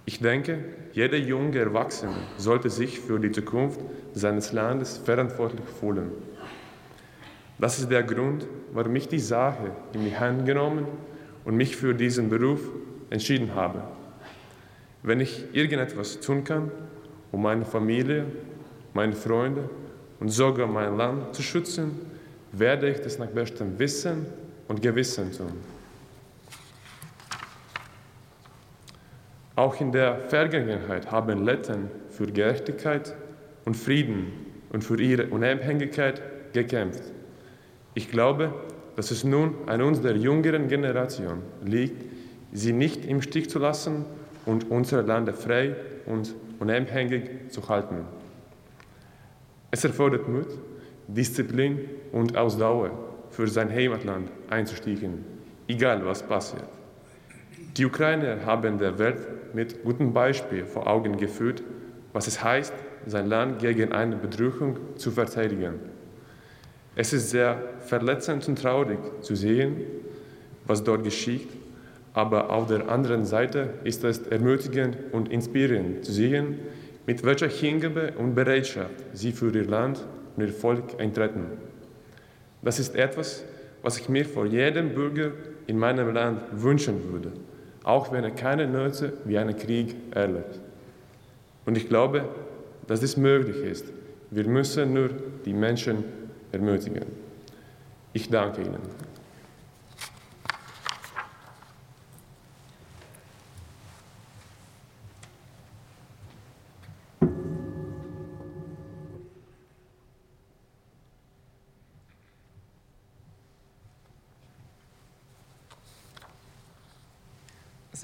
Ich 0.06 0.20
denke, 0.20 0.66
jeder 0.94 1.18
junge 1.18 1.60
Erwachsene 1.60 2.16
sollte 2.38 2.72
sich 2.72 3.00
für 3.00 3.20
die 3.20 3.32
Zukunft 3.32 3.80
seines 4.14 4.52
Landes 4.52 4.98
verantwortlich 4.98 5.66
fühlen. 5.80 6.12
Das 7.60 7.78
ist 7.78 7.92
der 7.92 8.04
Grund, 8.04 8.48
warum 8.74 8.96
ich 8.96 9.08
die 9.08 9.20
Sache 9.20 9.72
in 9.94 10.06
die 10.06 10.18
Hand 10.18 10.46
genommen 10.46 10.88
und 11.46 11.56
mich 11.56 11.76
für 11.76 11.94
diesen 11.94 12.30
Beruf 12.30 12.62
entschieden 13.12 13.54
habe. 13.54 13.84
Wenn 15.04 15.20
ich 15.20 15.46
irgendetwas 15.54 16.20
tun 16.20 16.44
kann, 16.44 16.72
um 17.32 17.44
meine 17.44 17.64
Familie, 17.64 18.26
meine 18.94 19.14
Freunde 19.14 19.70
und 20.20 20.30
sogar 20.30 20.68
mein 20.68 20.98
Land 20.98 21.36
zu 21.36 21.42
schützen, 21.42 22.00
werde 22.52 22.90
ich 22.90 23.02
das 23.02 23.20
nach 23.20 23.28
bestem 23.28 23.78
Wissen 23.78 24.26
und 24.68 24.82
Gewissen 24.82 25.32
tun. 25.32 25.54
Auch 29.56 29.80
in 29.80 29.92
der 29.92 30.18
Vergangenheit 30.20 31.12
haben 31.12 31.46
Letten 31.46 31.90
für 32.10 32.28
Gerechtigkeit 32.28 33.16
und 33.64 33.76
Frieden 33.76 34.34
und 34.72 34.84
für 34.84 35.00
ihre 35.00 35.28
Unabhängigkeit 35.28 36.22
gekämpft. 36.54 37.04
Ich 37.94 38.12
glaube, 38.12 38.54
dass 38.98 39.12
es 39.12 39.24
nun 39.24 39.56
an 39.68 39.82
uns 39.82 40.02
der 40.02 40.18
jüngeren 40.18 40.68
Generation 40.68 41.42
liegt, 41.64 42.04
sie 42.52 42.74
nicht 42.74 43.06
im 43.06 43.22
Stich 43.22 43.50
zu 43.50 43.60
lassen 43.60 44.06
und 44.46 44.70
unsere 44.70 45.02
Lande 45.02 45.34
frei 45.34 45.76
und 46.06 46.36
unabhängig 46.60 47.50
zu 47.50 47.68
halten. 47.68 48.06
Es 49.76 49.84
erfordert 49.84 50.30
Mut, 50.30 50.48
Disziplin 51.06 51.82
und 52.14 52.38
Ausdauer 52.38 52.92
für 53.30 53.46
sein 53.46 53.70
Heimatland 53.70 54.32
einzusteigen, 54.50 55.26
egal 55.68 56.06
was 56.06 56.24
passiert. 56.24 56.64
Die 57.76 57.84
Ukrainer 57.84 58.46
haben 58.46 58.78
der 58.78 58.98
Welt 58.98 59.54
mit 59.54 59.84
gutem 59.84 60.14
Beispiel 60.14 60.66
vor 60.66 60.88
Augen 60.88 61.18
geführt, 61.18 61.62
was 62.14 62.26
es 62.28 62.42
heißt, 62.42 62.74
sein 63.06 63.28
Land 63.28 63.60
gegen 63.60 63.92
eine 63.92 64.16
Bedrohung 64.16 64.78
zu 64.96 65.12
verteidigen. 65.12 65.74
Es 66.96 67.12
ist 67.12 67.32
sehr 67.32 67.62
verletzend 67.82 68.48
und 68.48 68.58
traurig 68.58 69.00
zu 69.24 69.36
sehen, 69.36 69.82
was 70.66 70.86
dort 70.86 71.04
geschieht, 71.04 71.50
aber 72.14 72.50
auf 72.50 72.68
der 72.68 72.88
anderen 72.88 73.26
Seite 73.26 73.74
ist 73.84 74.06
es 74.06 74.20
ermutigend 74.20 74.96
und 75.12 75.28
inspirierend 75.30 76.06
zu 76.06 76.14
sehen, 76.14 76.60
mit 77.06 77.24
welcher 77.24 77.48
Hingabe 77.48 78.14
und 78.18 78.36
Bereitschaft 78.36 78.96
sie 79.14 79.32
für 79.32 79.54
ihr 79.54 79.66
Land 79.66 80.06
und 80.36 80.44
ihr 80.44 80.54
Volk 80.54 81.00
eintreten. 81.00 81.46
Das 82.62 82.80
ist 82.80 82.96
etwas, 82.96 83.44
was 83.84 84.00
ich 84.00 84.10
mir 84.10 84.26
vor 84.26 84.46
jedem 84.46 84.96
Bürger 84.96 85.32
in 85.68 85.78
meinem 85.78 86.14
Land 86.14 86.42
wünschen 86.52 87.12
würde, 87.12 87.32
auch 87.84 88.12
wenn 88.12 88.24
er 88.24 88.32
keine 88.32 88.68
Nöte 88.68 89.14
wie 89.26 89.38
einen 89.38 89.56
Krieg 89.56 89.96
erlebt. 90.12 90.60
Und 91.66 91.78
ich 91.78 91.88
glaube, 91.88 92.26
dass 92.88 93.00
dies 93.00 93.18
möglich 93.18 93.58
ist. 93.58 93.86
Wir 94.32 94.48
müssen 94.48 94.94
nur 94.94 95.10
die 95.46 95.54
Menschen 95.54 96.04
ermutigen. 96.52 97.06
Ich 98.14 98.30
danke 98.30 98.62
Ihnen. 98.62 98.80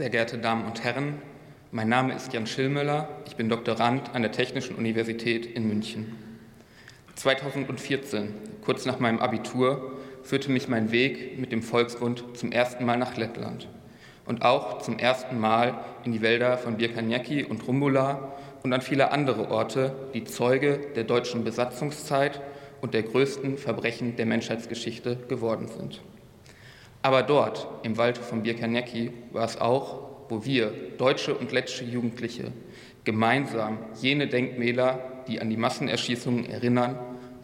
Sehr 0.01 0.09
geehrte 0.09 0.39
Damen 0.39 0.65
und 0.65 0.83
Herren, 0.83 1.21
mein 1.71 1.87
Name 1.87 2.15
ist 2.15 2.33
Jan 2.33 2.47
Schillmüller, 2.47 3.07
ich 3.27 3.35
bin 3.35 3.49
Doktorand 3.49 4.15
an 4.15 4.23
der 4.23 4.31
Technischen 4.31 4.75
Universität 4.75 5.45
in 5.45 5.67
München. 5.67 6.17
2014, 7.13 8.33
kurz 8.65 8.87
nach 8.87 8.97
meinem 8.97 9.19
Abitur, 9.19 9.99
führte 10.23 10.49
mich 10.49 10.67
mein 10.67 10.91
Weg 10.91 11.37
mit 11.37 11.51
dem 11.51 11.61
Volksbund 11.61 12.35
zum 12.35 12.51
ersten 12.51 12.83
Mal 12.83 12.97
nach 12.97 13.15
Lettland 13.15 13.67
und 14.25 14.41
auch 14.41 14.81
zum 14.81 14.97
ersten 14.97 15.39
Mal 15.39 15.85
in 16.03 16.13
die 16.13 16.23
Wälder 16.23 16.57
von 16.57 16.77
Birkanjaki 16.77 17.43
und 17.43 17.67
Rumbula 17.67 18.33
und 18.63 18.73
an 18.73 18.81
viele 18.81 19.11
andere 19.11 19.51
Orte, 19.51 19.93
die 20.15 20.23
Zeuge 20.23 20.79
der 20.95 21.03
deutschen 21.03 21.43
Besatzungszeit 21.43 22.41
und 22.81 22.95
der 22.95 23.03
größten 23.03 23.59
Verbrechen 23.59 24.15
der 24.15 24.25
Menschheitsgeschichte 24.25 25.17
geworden 25.27 25.67
sind. 25.67 26.01
Aber 27.01 27.23
dort, 27.23 27.67
im 27.83 27.97
Wald 27.97 28.17
von 28.17 28.43
Birkanecki, 28.43 29.11
war 29.31 29.45
es 29.45 29.59
auch, 29.59 30.01
wo 30.29 30.45
wir, 30.45 30.71
deutsche 30.97 31.33
und 31.33 31.51
lettische 31.51 31.83
Jugendliche, 31.83 32.51
gemeinsam 33.03 33.79
jene 33.99 34.27
Denkmäler, 34.27 34.99
die 35.27 35.41
an 35.41 35.49
die 35.49 35.57
Massenerschießungen 35.57 36.49
erinnern, 36.49 36.97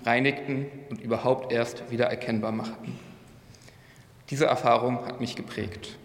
reinigten 0.05 0.67
und 0.89 1.01
überhaupt 1.01 1.51
erst 1.51 1.89
wieder 1.91 2.05
erkennbar 2.05 2.51
machten. 2.51 2.97
Diese 4.29 4.45
Erfahrung 4.45 5.05
hat 5.05 5.19
mich 5.19 5.35
geprägt. 5.35 5.97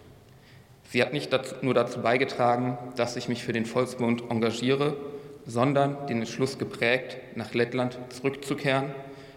Sie 0.88 1.02
hat 1.02 1.12
nicht 1.12 1.30
nur 1.62 1.74
dazu 1.74 2.00
beigetragen, 2.00 2.78
dass 2.96 3.16
ich 3.16 3.28
mich 3.28 3.42
für 3.44 3.52
den 3.52 3.66
Volksbund 3.66 4.24
engagiere, 4.30 4.96
sondern 5.46 6.06
den 6.06 6.18
Entschluss 6.18 6.58
geprägt, 6.58 7.16
nach 7.34 7.52
Lettland 7.54 7.98
zurückzukehren 8.10 8.94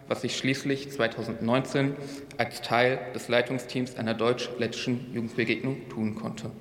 was 0.08 0.24
ich 0.24 0.38
schließlich 0.38 0.92
2019 0.92 1.96
als 2.38 2.62
Teil 2.62 3.00
des 3.14 3.28
Leitungsteams 3.28 3.96
einer 3.96 4.14
deutsch-lettischen 4.14 5.14
Jugendbegegnung 5.14 5.90
tun 5.90 6.16
konnte. 6.16 6.52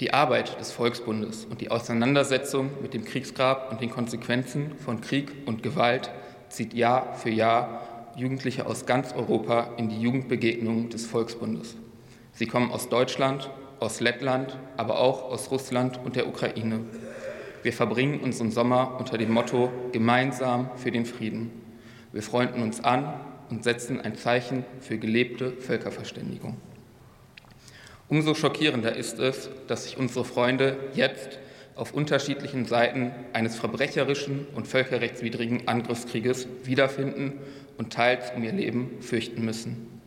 Die 0.00 0.12
Arbeit 0.12 0.58
des 0.58 0.72
Volksbundes 0.72 1.44
und 1.44 1.60
die 1.60 1.70
Auseinandersetzung 1.70 2.70
mit 2.82 2.94
dem 2.94 3.04
Kriegsgrab 3.04 3.70
und 3.70 3.80
den 3.80 3.90
Konsequenzen 3.90 4.76
von 4.78 5.00
Krieg 5.00 5.30
und 5.46 5.62
Gewalt 5.62 6.10
zieht 6.48 6.74
Jahr 6.74 7.14
für 7.14 7.30
Jahr 7.30 8.12
Jugendliche 8.16 8.66
aus 8.66 8.86
ganz 8.86 9.12
Europa 9.12 9.70
in 9.76 9.88
die 9.88 10.00
Jugendbegegnungen 10.00 10.90
des 10.90 11.06
Volksbundes. 11.06 11.76
Sie 12.32 12.46
kommen 12.46 12.72
aus 12.72 12.88
Deutschland, 12.88 13.50
aus 13.80 14.00
Lettland, 14.00 14.56
aber 14.76 14.98
auch 14.98 15.30
aus 15.30 15.50
Russland 15.50 16.00
und 16.04 16.16
der 16.16 16.26
Ukraine. 16.26 16.80
Wir 17.64 17.72
verbringen 17.72 18.20
unseren 18.20 18.50
Sommer 18.50 18.96
unter 18.98 19.16
dem 19.16 19.32
Motto 19.32 19.72
Gemeinsam 19.90 20.68
für 20.76 20.90
den 20.90 21.06
Frieden. 21.06 21.50
Wir 22.12 22.22
freunden 22.22 22.60
uns 22.60 22.84
an 22.84 23.14
und 23.48 23.64
setzen 23.64 24.02
ein 24.02 24.16
Zeichen 24.16 24.66
für 24.80 24.98
gelebte 24.98 25.52
Völkerverständigung. 25.52 26.58
Umso 28.10 28.34
schockierender 28.34 28.94
ist 28.94 29.18
es, 29.18 29.48
dass 29.66 29.84
sich 29.84 29.96
unsere 29.96 30.26
Freunde 30.26 30.76
jetzt 30.92 31.38
auf 31.74 31.94
unterschiedlichen 31.94 32.66
Seiten 32.66 33.12
eines 33.32 33.56
verbrecherischen 33.56 34.46
und 34.54 34.68
völkerrechtswidrigen 34.68 35.66
Angriffskrieges 35.66 36.46
wiederfinden 36.64 37.40
und 37.78 37.94
teils 37.94 38.30
um 38.36 38.44
ihr 38.44 38.52
Leben 38.52 38.98
fürchten 39.00 39.42
müssen. 39.42 40.02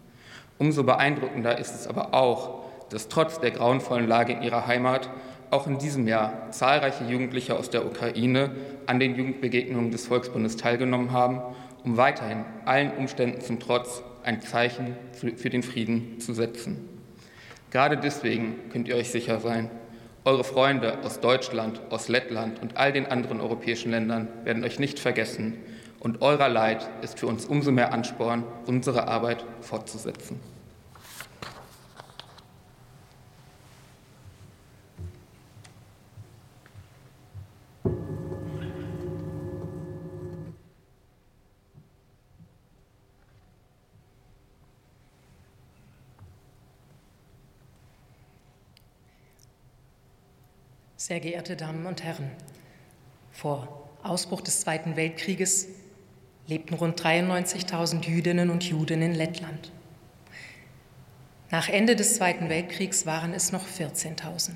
Umso 0.59 0.83
beeindruckender 0.83 1.57
ist 1.57 1.73
es 1.73 1.87
aber 1.87 2.13
auch, 2.13 2.65
dass 2.91 3.07
trotz 3.07 3.39
der 3.39 3.49
grauenvollen 3.49 4.07
Lage 4.07 4.33
in 4.33 4.43
ihrer 4.43 4.67
Heimat 4.67 5.09
auch 5.51 5.67
in 5.67 5.77
diesem 5.77 6.07
Jahr 6.07 6.51
zahlreiche 6.51 7.05
Jugendliche 7.05 7.55
aus 7.57 7.69
der 7.69 7.85
Ukraine 7.85 8.51
an 8.85 8.99
den 8.99 9.15
Jugendbegegnungen 9.15 9.91
des 9.91 10.07
Volksbundes 10.07 10.57
teilgenommen 10.57 11.11
haben, 11.11 11.41
um 11.83 11.97
weiterhin 11.97 12.45
allen 12.65 12.91
Umständen 12.91 13.41
zum 13.41 13.59
Trotz 13.59 14.03
ein 14.23 14.41
Zeichen 14.41 14.95
für 15.13 15.49
den 15.49 15.63
Frieden 15.63 16.19
zu 16.19 16.33
setzen. 16.33 16.89
Gerade 17.71 17.97
deswegen 17.97 18.55
könnt 18.71 18.87
ihr 18.87 18.95
euch 18.95 19.09
sicher 19.09 19.39
sein, 19.39 19.69
eure 20.25 20.43
Freunde 20.43 20.99
aus 21.03 21.21
Deutschland, 21.21 21.81
aus 21.89 22.09
Lettland 22.09 22.61
und 22.61 22.75
all 22.75 22.91
den 22.91 23.05
anderen 23.05 23.39
europäischen 23.39 23.91
Ländern 23.91 24.27
werden 24.43 24.63
euch 24.65 24.79
nicht 24.79 24.99
vergessen 24.99 25.57
und 25.99 26.21
eurer 26.21 26.49
Leid 26.49 26.89
ist 27.01 27.19
für 27.19 27.27
uns 27.27 27.45
umso 27.45 27.71
mehr 27.71 27.93
Ansporn, 27.93 28.43
unsere 28.65 29.07
Arbeit 29.07 29.45
fortzusetzen. 29.61 30.39
Sehr 51.07 51.21
geehrte 51.21 51.55
Damen 51.55 51.85
und 51.85 52.03
Herren, 52.03 52.29
vor 53.31 53.89
Ausbruch 54.03 54.41
des 54.41 54.59
Zweiten 54.59 54.97
Weltkrieges 54.97 55.69
lebten 56.47 56.73
rund 56.73 57.01
93.000 57.01 58.05
Jüdinnen 58.05 58.49
und 58.49 58.65
Juden 58.65 59.01
in 59.01 59.15
Lettland. 59.15 59.71
Nach 61.49 61.69
Ende 61.69 61.95
des 61.95 62.17
Zweiten 62.17 62.49
Weltkriegs 62.49 63.05
waren 63.05 63.33
es 63.33 63.53
noch 63.53 63.65
14.000. 63.65 64.49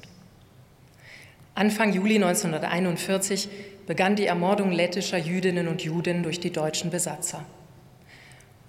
Anfang 1.55 1.93
Juli 1.93 2.15
1941 2.15 3.47
begann 3.87 4.17
die 4.17 4.25
Ermordung 4.25 4.73
lettischer 4.73 5.19
Jüdinnen 5.19 5.69
und 5.69 5.83
Juden 5.83 6.21
durch 6.21 6.41
die 6.41 6.51
deutschen 6.51 6.91
Besatzer. 6.91 7.45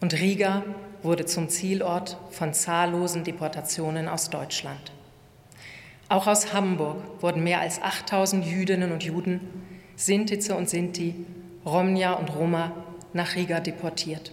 Und 0.01 0.15
Riga 0.15 0.63
wurde 1.03 1.27
zum 1.27 1.49
Zielort 1.49 2.17
von 2.31 2.55
zahllosen 2.55 3.25
Deportationen 3.25 4.07
aus 4.07 4.31
Deutschland. 4.31 4.93
Auch 6.09 6.27
aus 6.27 6.53
Hamburg 6.53 6.99
wurden 7.21 7.43
mehr 7.43 7.61
als 7.61 7.81
8000 7.81 8.45
Jüdinnen 8.45 8.93
und 8.93 9.03
Juden, 9.03 9.41
Sintize 9.97 10.55
und 10.55 10.69
Sinti, 10.69 11.15
Romnia 11.65 12.15
und 12.15 12.35
Roma 12.35 12.73
nach 13.13 13.35
Riga 13.35 13.61
deportiert. 13.61 14.33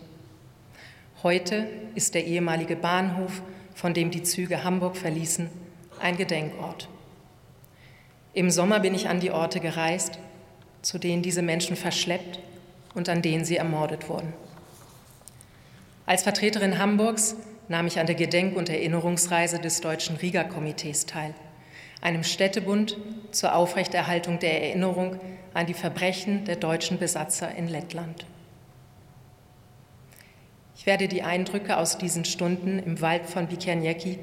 Heute 1.21 1.67
ist 1.95 2.15
der 2.15 2.25
ehemalige 2.25 2.75
Bahnhof, 2.75 3.41
von 3.75 3.93
dem 3.93 4.09
die 4.11 4.23
Züge 4.23 4.63
Hamburg 4.63 4.97
verließen, 4.97 5.49
ein 6.01 6.17
Gedenkort. 6.17 6.89
Im 8.33 8.49
Sommer 8.49 8.79
bin 8.79 8.95
ich 8.95 9.09
an 9.09 9.19
die 9.19 9.31
Orte 9.31 9.59
gereist, 9.59 10.19
zu 10.81 10.97
denen 10.97 11.21
diese 11.21 11.41
Menschen 11.41 11.75
verschleppt 11.75 12.39
und 12.93 13.09
an 13.09 13.21
denen 13.21 13.45
sie 13.45 13.57
ermordet 13.57 14.09
wurden. 14.09 14.33
Als 16.05 16.23
Vertreterin 16.23 16.79
Hamburgs 16.79 17.35
nahm 17.67 17.85
ich 17.85 17.99
an 17.99 18.07
der 18.07 18.15
Gedenk- 18.15 18.55
und 18.55 18.69
Erinnerungsreise 18.69 19.59
des 19.59 19.81
Deutschen 19.81 20.15
Riga-Komitees 20.15 21.05
teil 21.05 21.35
einem 22.01 22.23
Städtebund 22.23 22.97
zur 23.31 23.55
Aufrechterhaltung 23.55 24.39
der 24.39 24.63
Erinnerung 24.63 25.19
an 25.53 25.65
die 25.65 25.73
Verbrechen 25.73 26.45
der 26.45 26.55
deutschen 26.55 26.97
Besatzer 26.99 27.53
in 27.55 27.67
Lettland. 27.67 28.25
Ich 30.75 30.85
werde 30.85 31.07
die 31.07 31.23
Eindrücke 31.23 31.77
aus 31.77 31.97
diesen 31.97 32.23
Stunden 32.23 32.79
im 32.79 33.01
Wald 33.01 33.25
von 33.25 33.47
Bikerniecki, 33.47 34.19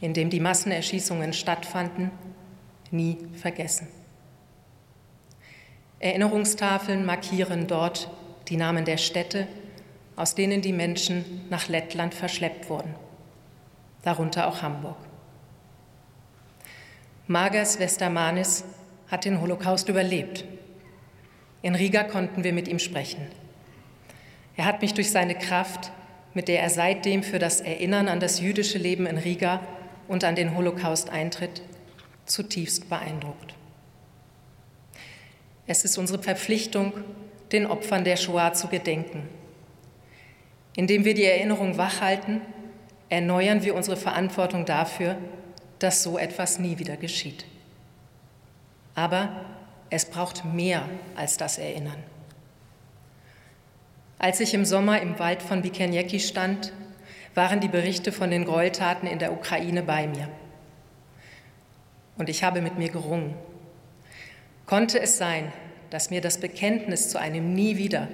in 0.00 0.12
dem 0.12 0.30
die 0.30 0.40
Massenerschießungen 0.40 1.32
stattfanden, 1.32 2.10
nie 2.90 3.16
vergessen. 3.34 3.88
Erinnerungstafeln 5.98 7.04
markieren 7.04 7.66
dort 7.66 8.10
die 8.48 8.56
Namen 8.56 8.84
der 8.84 8.98
Städte 8.98 9.48
aus 10.18 10.34
denen 10.34 10.60
die 10.62 10.72
Menschen 10.72 11.46
nach 11.48 11.68
Lettland 11.68 12.12
verschleppt 12.12 12.68
wurden, 12.68 12.92
darunter 14.02 14.48
auch 14.48 14.62
Hamburg. 14.62 14.96
Magas 17.30 17.78
Westermanis 17.78 18.64
hat 19.08 19.26
den 19.26 19.42
Holocaust 19.42 19.90
überlebt. 19.90 20.46
In 21.60 21.74
Riga 21.74 22.02
konnten 22.04 22.42
wir 22.42 22.54
mit 22.54 22.68
ihm 22.68 22.78
sprechen. 22.78 23.20
Er 24.56 24.64
hat 24.64 24.80
mich 24.80 24.94
durch 24.94 25.10
seine 25.10 25.34
Kraft, 25.34 25.92
mit 26.32 26.48
der 26.48 26.62
er 26.62 26.70
seitdem 26.70 27.22
für 27.22 27.38
das 27.38 27.60
Erinnern 27.60 28.08
an 28.08 28.18
das 28.18 28.40
jüdische 28.40 28.78
Leben 28.78 29.04
in 29.04 29.18
Riga 29.18 29.60
und 30.08 30.24
an 30.24 30.36
den 30.36 30.56
Holocaust 30.56 31.10
eintritt, 31.10 31.60
zutiefst 32.24 32.88
beeindruckt. 32.88 33.54
Es 35.66 35.84
ist 35.84 35.98
unsere 35.98 36.22
Verpflichtung, 36.22 36.94
den 37.52 37.66
Opfern 37.66 38.04
der 38.04 38.16
Shoah 38.16 38.54
zu 38.54 38.68
gedenken. 38.68 39.28
Indem 40.74 41.04
wir 41.04 41.12
die 41.12 41.26
Erinnerung 41.26 41.76
wachhalten, 41.76 42.40
erneuern 43.10 43.62
wir 43.64 43.74
unsere 43.74 43.98
Verantwortung 43.98 44.64
dafür, 44.64 45.18
dass 45.78 46.02
so 46.02 46.18
etwas 46.18 46.58
nie 46.58 46.78
wieder 46.78 46.96
geschieht. 46.96 47.44
Aber 48.94 49.44
es 49.90 50.04
braucht 50.04 50.44
mehr 50.44 50.88
als 51.16 51.36
das 51.36 51.58
Erinnern. 51.58 52.02
Als 54.18 54.40
ich 54.40 54.52
im 54.52 54.64
Sommer 54.64 55.00
im 55.00 55.18
Wald 55.18 55.42
von 55.42 55.62
Bikenjeki 55.62 56.18
stand, 56.18 56.72
waren 57.34 57.60
die 57.60 57.68
Berichte 57.68 58.10
von 58.10 58.30
den 58.30 58.44
Gräueltaten 58.44 59.08
in 59.08 59.20
der 59.20 59.32
Ukraine 59.32 59.82
bei 59.82 60.08
mir. 60.08 60.28
Und 62.16 62.28
ich 62.28 62.42
habe 62.42 62.60
mit 62.60 62.78
mir 62.78 62.88
gerungen. 62.88 63.34
Konnte 64.66 65.00
es 65.00 65.18
sein, 65.18 65.52
dass 65.90 66.10
mir 66.10 66.20
das 66.20 66.38
Bekenntnis 66.38 67.08
zu 67.10 67.20
einem 67.20 67.54
Nie 67.54 67.76
wieder, 67.76 68.08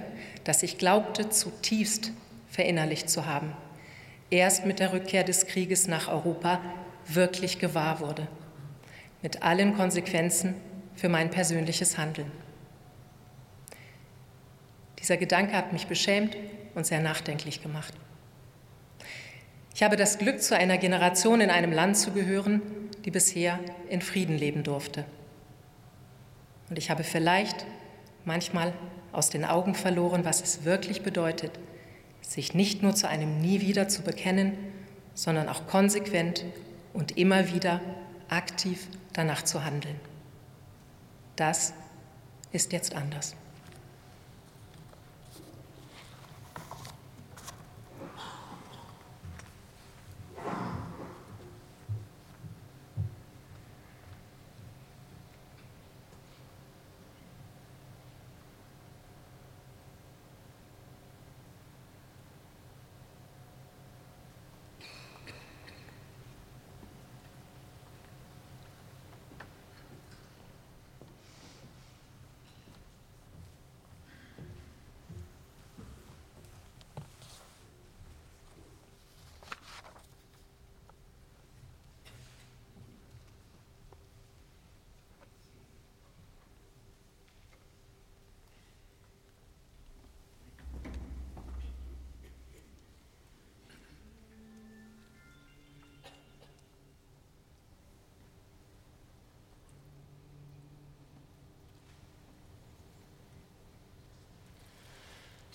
das 0.44 0.62
ich 0.62 0.76
glaubte 0.76 1.30
zutiefst 1.30 2.12
verinnerlicht 2.50 3.08
zu 3.08 3.26
haben, 3.26 3.52
erst 4.30 4.66
mit 4.66 4.78
der 4.78 4.92
Rückkehr 4.92 5.24
des 5.24 5.46
Krieges 5.46 5.88
nach 5.88 6.08
Europa 6.08 6.60
wirklich 7.06 7.58
gewahr 7.58 8.00
wurde, 8.00 8.28
mit 9.22 9.42
allen 9.42 9.76
Konsequenzen 9.76 10.54
für 10.94 11.08
mein 11.08 11.30
persönliches 11.30 11.98
Handeln. 11.98 12.30
Dieser 14.98 15.16
Gedanke 15.16 15.54
hat 15.54 15.72
mich 15.72 15.86
beschämt 15.86 16.36
und 16.74 16.86
sehr 16.86 17.00
nachdenklich 17.00 17.62
gemacht. 17.62 17.92
Ich 19.74 19.82
habe 19.82 19.96
das 19.96 20.18
Glück, 20.18 20.40
zu 20.40 20.56
einer 20.56 20.78
Generation 20.78 21.40
in 21.40 21.50
einem 21.50 21.72
Land 21.72 21.96
zu 21.96 22.12
gehören, 22.12 22.62
die 23.04 23.10
bisher 23.10 23.58
in 23.88 24.00
Frieden 24.00 24.38
leben 24.38 24.62
durfte. 24.62 25.04
Und 26.70 26.78
ich 26.78 26.90
habe 26.90 27.04
vielleicht 27.04 27.66
manchmal 28.24 28.72
aus 29.12 29.30
den 29.30 29.44
Augen 29.44 29.74
verloren, 29.74 30.24
was 30.24 30.42
es 30.42 30.64
wirklich 30.64 31.02
bedeutet, 31.02 31.52
sich 32.22 32.54
nicht 32.54 32.82
nur 32.82 32.94
zu 32.94 33.08
einem 33.08 33.40
Nie 33.40 33.60
wieder 33.60 33.88
zu 33.88 34.02
bekennen, 34.02 34.56
sondern 35.14 35.48
auch 35.48 35.66
konsequent 35.66 36.44
und 36.94 37.18
immer 37.18 37.52
wieder 37.52 37.80
aktiv 38.30 38.88
danach 39.12 39.42
zu 39.42 39.62
handeln. 39.64 40.00
Das 41.36 41.74
ist 42.52 42.72
jetzt 42.72 42.94
anders. 42.94 43.36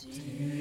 Dem 0.02 0.59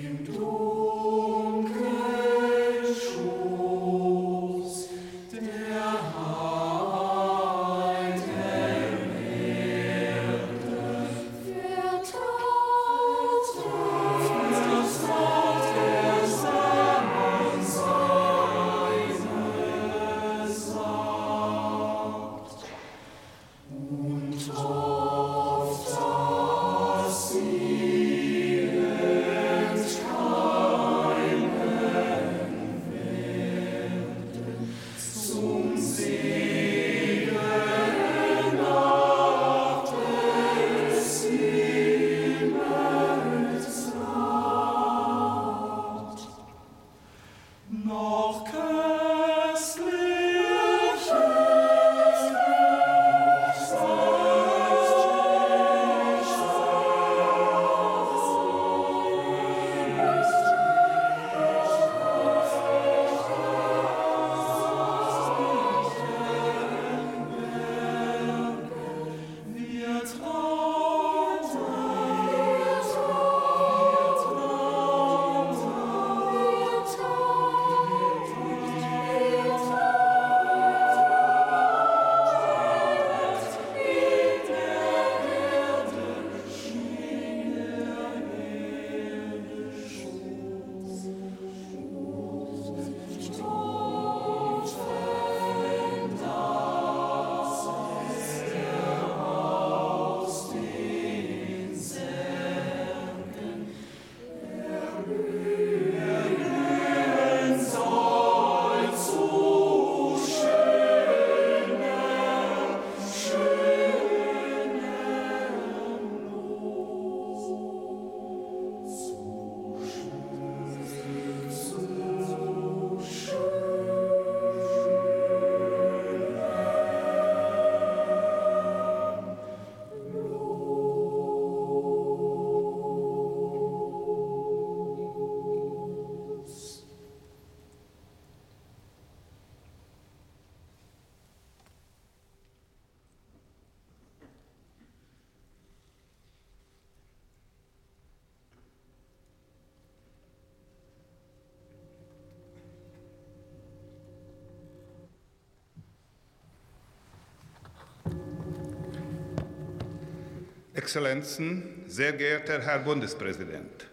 Exzellenzen, 160.88 161.85
sehr 161.87 162.14
geehrter 162.14 162.62
Herr 162.62 162.79
Bundespräsident, 162.79 163.87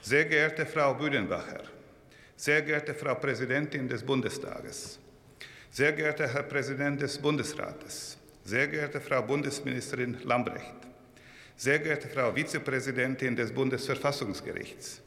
sehr 0.00 0.24
geehrte 0.24 0.66
Frau 0.66 0.92
Büdenbacher, 0.92 1.62
sehr 2.34 2.62
geehrte 2.62 2.94
Frau 2.94 3.14
Präsidentin 3.14 3.88
des 3.88 4.02
Bundestages, 4.02 4.98
sehr 5.70 5.92
geehrter 5.92 6.26
Herr 6.26 6.42
Präsident 6.42 7.00
des 7.00 7.16
Bundesrates, 7.16 8.18
sehr 8.42 8.66
geehrte 8.66 9.00
Frau 9.00 9.22
Bundesministerin 9.22 10.18
Lambrecht, 10.24 10.74
sehr 11.56 11.78
geehrte 11.78 12.08
Frau 12.08 12.32
Vizepräsidentin 12.32 13.36
des 13.36 13.52
Bundesverfassungsgerichts, 13.52 15.00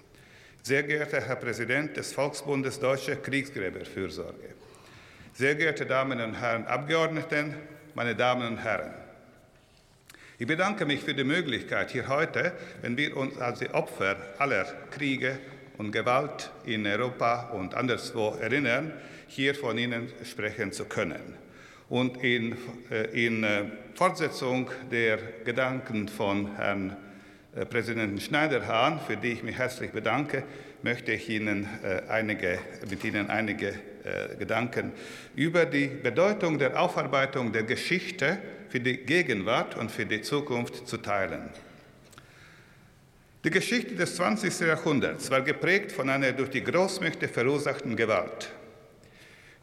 sehr 0.63 0.83
geehrter 0.83 1.19
Herr 1.19 1.35
Präsident 1.35 1.97
des 1.97 2.13
Volksbundes 2.13 2.79
Deutsche 2.79 3.17
Kriegsgräberfürsorge, 3.17 4.53
sehr 5.33 5.55
geehrte 5.55 5.85
Damen 5.85 6.21
und 6.21 6.35
Herren 6.35 6.65
Abgeordneten, 6.65 7.55
meine 7.93 8.15
Damen 8.15 8.47
und 8.47 8.57
Herren, 8.59 9.04
ich 10.37 10.47
bedanke 10.47 10.85
mich 10.85 11.01
für 11.01 11.13
die 11.13 11.23
Möglichkeit, 11.23 11.91
hier 11.91 12.09
heute, 12.09 12.51
wenn 12.81 12.97
wir 12.97 13.15
uns 13.15 13.37
als 13.37 13.59
die 13.59 13.69
Opfer 13.69 14.17
aller 14.37 14.65
Kriege 14.91 15.39
und 15.77 15.91
Gewalt 15.91 16.51
in 16.65 16.85
Europa 16.85 17.51
und 17.51 17.73
anderswo 17.73 18.35
erinnern, 18.41 18.91
hier 19.27 19.55
von 19.55 19.77
Ihnen 19.77 20.11
sprechen 20.25 20.73
zu 20.73 20.85
können. 20.85 21.37
Und 21.87 22.21
in, 22.21 22.57
äh, 22.91 23.25
in 23.25 23.43
äh, 23.43 23.63
Fortsetzung 23.93 24.69
der 24.91 25.19
Gedanken 25.45 26.09
von 26.09 26.55
Herrn 26.57 26.97
äh, 27.55 27.65
Präsidenten 27.65 28.19
Schneiderhahn, 28.19 28.99
für 29.07 29.15
die 29.15 29.31
ich 29.33 29.43
mich 29.43 29.57
herzlich 29.57 29.91
bedanke, 29.91 30.43
möchte 30.83 31.13
ich 31.13 31.29
Ihnen 31.29 31.67
einige, 32.09 32.59
mit 32.87 33.03
Ihnen 33.03 33.31
einige 33.31 33.73
Gedanken 34.37 34.91
über 35.35 35.65
die 35.65 35.87
Bedeutung 35.87 36.59
der 36.59 36.79
Aufarbeitung 36.79 37.51
der 37.53 37.63
Geschichte 37.63 38.37
für 38.75 38.81
die 38.81 38.97
Gegenwart 38.97 39.77
und 39.77 39.89
für 39.89 40.05
die 40.05 40.21
Zukunft 40.21 40.85
zu 40.85 40.97
teilen. 40.97 41.49
Die 43.45 43.49
Geschichte 43.49 43.95
des 43.95 44.17
20. 44.17 44.67
Jahrhunderts 44.67 45.31
war 45.31 45.41
geprägt 45.43 45.93
von 45.93 46.09
einer 46.09 46.33
durch 46.33 46.49
die 46.49 46.61
Großmächte 46.61 47.29
verursachten 47.29 47.95
Gewalt. 47.95 48.51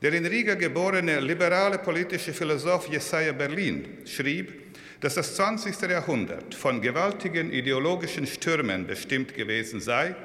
Der 0.01 0.15
in 0.15 0.25
Riga 0.25 0.55
geborene 0.55 1.21
liberale 1.21 1.77
politische 1.79 2.33
Philosoph 2.33 2.89
Jesaja 2.89 3.33
Berlin 3.33 3.99
schrieb, 4.07 4.73
dass 5.01 5.17
das 5.17 5.37
20. 5.37 5.79
Jahrhundert 5.91 6.55
von 6.55 6.81
gewaltigen 6.81 7.53
ideologischen 7.53 8.27
Stürmen 8.27 8.87
bestimmt 8.87 9.35
gewesen 9.35 9.83
sei, 9.83 10.17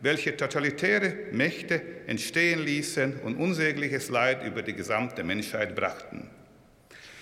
welche 0.00 0.36
totalitäre 0.36 1.12
Mächte 1.32 1.82
entstehen 2.06 2.60
ließen 2.60 3.18
und 3.24 3.34
unsägliches 3.34 4.10
Leid 4.10 4.46
über 4.46 4.62
die 4.62 4.74
gesamte 4.74 5.24
Menschheit 5.24 5.74
brachten. 5.74 6.30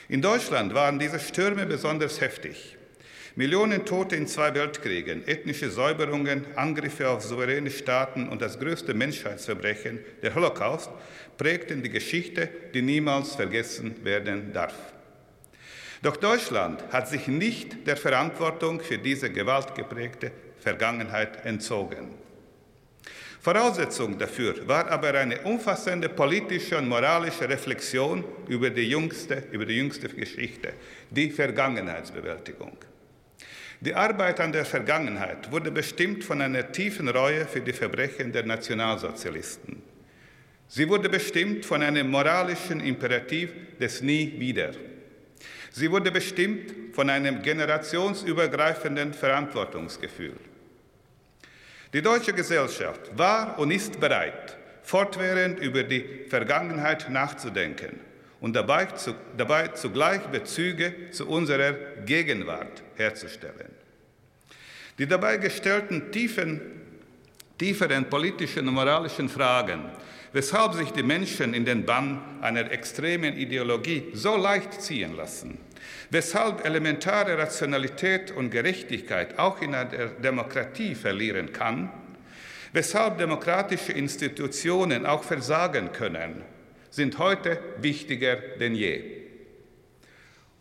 In 0.09 0.23
Deutschland 0.23 0.73
waren 0.73 0.99
diese 0.99 1.19
Stürme 1.19 1.67
besonders 1.67 2.21
heftig. 2.21 2.77
Millionen 3.35 3.85
Tote 3.85 4.17
in 4.17 4.27
zwei 4.27 4.55
Weltkriegen, 4.55 5.27
ethnische 5.27 5.69
Säuberungen, 5.69 6.47
Angriffe 6.57 7.09
auf 7.11 7.23
souveräne 7.23 7.71
Staaten 7.71 8.29
und 8.29 8.41
das 8.41 8.59
größte 8.59 8.95
Menschheitsverbrechen, 8.95 9.99
der 10.23 10.35
Holocaust, 10.35 10.91
prägten 11.37 11.83
die 11.83 11.91
Geschichte, 11.91 12.49
die 12.73 12.83
niemals 12.83 13.35
vergessen 13.35 14.05
werden 14.05 14.53
darf. 14.53 14.75
Doch 16.03 16.17
Deutschland 16.17 16.85
hat 16.93 17.09
sich 17.09 17.27
nicht 17.27 17.87
der 17.87 17.97
Verantwortung 17.97 18.81
für 18.81 18.99
diese 18.99 19.31
gewaltgeprägte 19.31 20.31
Vergangenheit 20.61 21.45
entzogen. 21.45 22.26
Voraussetzung 23.47 24.19
dafür 24.19 24.67
war 24.67 24.91
aber 24.91 25.15
eine 25.15 25.41
umfassende 25.43 26.09
politische 26.09 26.77
und 26.79 26.89
moralische 26.89 27.49
Reflexion 27.49 28.25
über 28.49 28.71
die 28.71 28.91
jüngste, 28.91 29.45
über 29.53 29.65
die 29.65 29.77
jüngste 29.77 30.09
Geschichte, 30.09 30.73
die 31.13 31.31
Vergangenheitsbewältigung. 31.31 32.77
Die 33.81 33.95
Arbeit 33.95 34.41
an 34.41 34.51
der 34.51 34.65
Vergangenheit 34.65 35.53
wurde 35.53 35.71
bestimmt 35.71 36.25
von 36.25 36.43
einer 36.43 36.73
tiefen 36.73 37.09
Reue 37.09 37.47
für 37.47 37.61
die 37.61 37.73
Verbrechen 37.73 38.33
der 38.33 38.45
Nationalsozialisten. 38.45 39.81
Sie 40.67 40.89
wurde 40.89 41.09
bestimmt 41.09 41.65
von 41.65 41.85
einem 41.85 42.11
moralischen 42.11 42.81
Imperativ 42.81 43.53
des 43.79 44.03
Nie 44.03 44.35
wieder. 44.41 44.73
Sie 45.71 45.89
wurde 45.89 46.11
bestimmt 46.11 46.97
von 46.97 47.09
einem 47.09 47.41
generationsübergreifenden 47.43 49.15
Verantwortungsgefühl. 49.15 50.35
Die 51.97 52.03
deutsche 52.03 52.35
Gesellschaft 52.35 53.17
war 53.17 53.59
und 53.59 53.71
ist 53.71 53.99
bereit, 53.99 54.55
fortwährend 54.83 55.59
über 55.61 55.83
die 55.83 56.27
Vergangenheit 56.29 57.09
nachzudenken 57.09 57.99
und 58.39 58.55
dabei, 58.55 58.85
zu, 58.85 59.15
dabei 59.35 59.69
zugleich 59.69 60.21
Bezüge 60.27 61.11
zu 61.11 61.27
unserer 61.27 61.73
Gegenwart 62.05 62.83
herzustellen. 62.97 63.71
Die 64.99 65.07
dabei 65.07 65.39
gestellten 65.39 66.13
tiefen, 66.13 66.61
tieferen 67.57 68.11
politischen 68.11 68.69
und 68.69 68.75
moralischen 68.75 69.31
Fragen, 69.31 69.87
weshalb 70.35 70.75
sich 70.75 70.91
die 70.91 71.03
Menschen 71.03 71.55
in 71.55 71.65
den 71.65 71.87
Bann 71.87 72.21
einer 72.43 72.71
extremen 72.71 73.35
Ideologie 73.39 74.11
so 74.13 74.37
leicht 74.37 74.83
ziehen 74.83 75.17
lassen, 75.17 75.57
weshalb 76.11 76.65
elementare 76.65 77.39
Rationalität 77.39 78.31
und 78.31 78.51
Gerechtigkeit 78.51 79.39
auch 79.39 79.61
in 79.61 79.75
einer 79.75 80.09
Demokratie 80.09 80.95
verlieren 80.95 81.53
kann, 81.53 81.91
weshalb 82.73 83.19
demokratische 83.19 83.93
Institutionen 83.93 85.07
auch 85.07 85.25
versagen 85.25 85.93
können, 85.93 86.43
sind 86.91 87.19
heute 87.19 87.59
wichtiger 87.81 88.37
denn 88.61 88.75
je. 88.75 89.17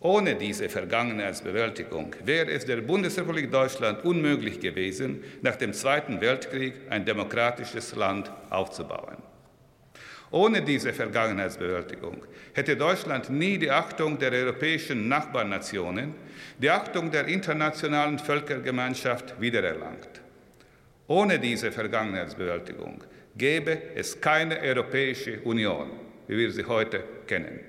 Ohne 0.06 0.36
diese 0.36 0.70
Vergangenheitsbewältigung 0.70 2.16
wäre 2.24 2.52
es 2.52 2.66
der 2.66 2.78
Bundesrepublik 2.78 3.52
Deutschland 3.52 4.06
unmöglich 4.06 4.60
gewesen, 4.60 5.24
nach 5.42 5.56
dem 5.56 5.74
Zweiten 5.74 6.22
Weltkrieg 6.22 6.74
ein 6.90 7.06
demokratisches 7.06 7.96
Land 7.96 8.32
aufzubauen. 8.52 9.18
Ohne 10.36 10.62
diese 10.62 10.92
Vergangenheitsbewältigung 10.92 12.22
hätte 12.54 12.76
Deutschland 12.76 13.30
nie 13.30 13.58
die 13.58 13.72
Achtung 13.72 14.20
der 14.20 14.34
europäischen 14.34 15.08
Nachbarnationen, 15.08 16.14
die 16.58 16.70
Achtung 16.70 17.10
der 17.10 17.26
internationalen 17.28 18.20
Völkergemeinschaft 18.20 19.40
wiedererlangt. 19.40 20.20
Ohne 21.08 21.40
diese 21.40 21.72
Vergangenheitsbewältigung 21.72 23.02
gäbe 23.38 23.82
es 23.96 24.20
keine 24.20 24.60
Europäische 24.60 25.40
Union, 25.40 25.92
wie 26.28 26.38
wir 26.38 26.52
sie 26.52 26.66
heute 26.66 27.02
kennen. 27.26 27.62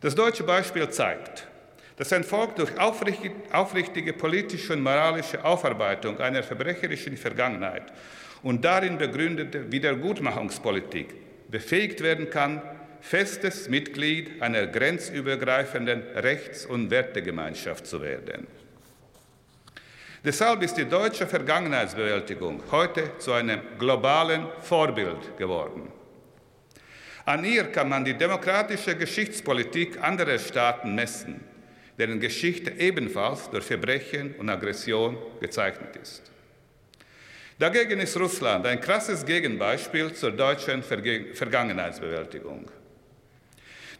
Das 0.00 0.14
deutsche 0.14 0.44
Beispiel 0.44 0.88
zeigt, 0.88 1.48
dass 1.96 2.12
ein 2.12 2.22
Volk 2.22 2.54
durch 2.54 2.78
aufrichtige 2.78 4.12
politische 4.12 4.72
und 4.74 4.82
moralische 4.82 5.44
Aufarbeitung 5.44 6.20
einer 6.20 6.44
verbrecherischen 6.44 7.16
Vergangenheit 7.16 7.92
und 8.42 8.64
darin 8.64 8.98
begründete 8.98 9.70
Wiedergutmachungspolitik 9.70 11.14
befähigt 11.50 12.02
werden 12.02 12.30
kann, 12.30 12.62
festes 13.00 13.68
Mitglied 13.68 14.40
einer 14.40 14.66
grenzübergreifenden 14.66 16.02
Rechts- 16.16 16.64
und 16.64 16.90
Wertegemeinschaft 16.90 17.86
zu 17.86 18.00
werden. 18.00 18.46
Deshalb 20.24 20.62
ist 20.62 20.76
die 20.76 20.84
deutsche 20.84 21.26
Vergangenheitsbewältigung 21.26 22.62
heute 22.70 23.18
zu 23.18 23.32
einem 23.32 23.60
globalen 23.78 24.46
Vorbild 24.60 25.36
geworden. 25.36 25.90
An 27.24 27.44
ihr 27.44 27.64
kann 27.64 27.88
man 27.88 28.04
die 28.04 28.14
demokratische 28.14 28.96
Geschichtspolitik 28.96 30.02
anderer 30.02 30.38
Staaten 30.38 30.94
messen, 30.94 31.40
deren 31.98 32.18
Geschichte 32.18 32.70
ebenfalls 32.70 33.50
durch 33.50 33.64
Verbrechen 33.64 34.34
und 34.38 34.48
Aggression 34.48 35.16
gezeichnet 35.40 35.96
ist. 35.96 36.31
Dagegen 37.62 38.00
ist 38.00 38.16
Russland 38.16 38.66
ein 38.66 38.80
krasses 38.80 39.24
Gegenbeispiel 39.24 40.12
zur 40.14 40.32
deutschen 40.32 40.82
Vergangenheitsbewältigung. 40.82 42.68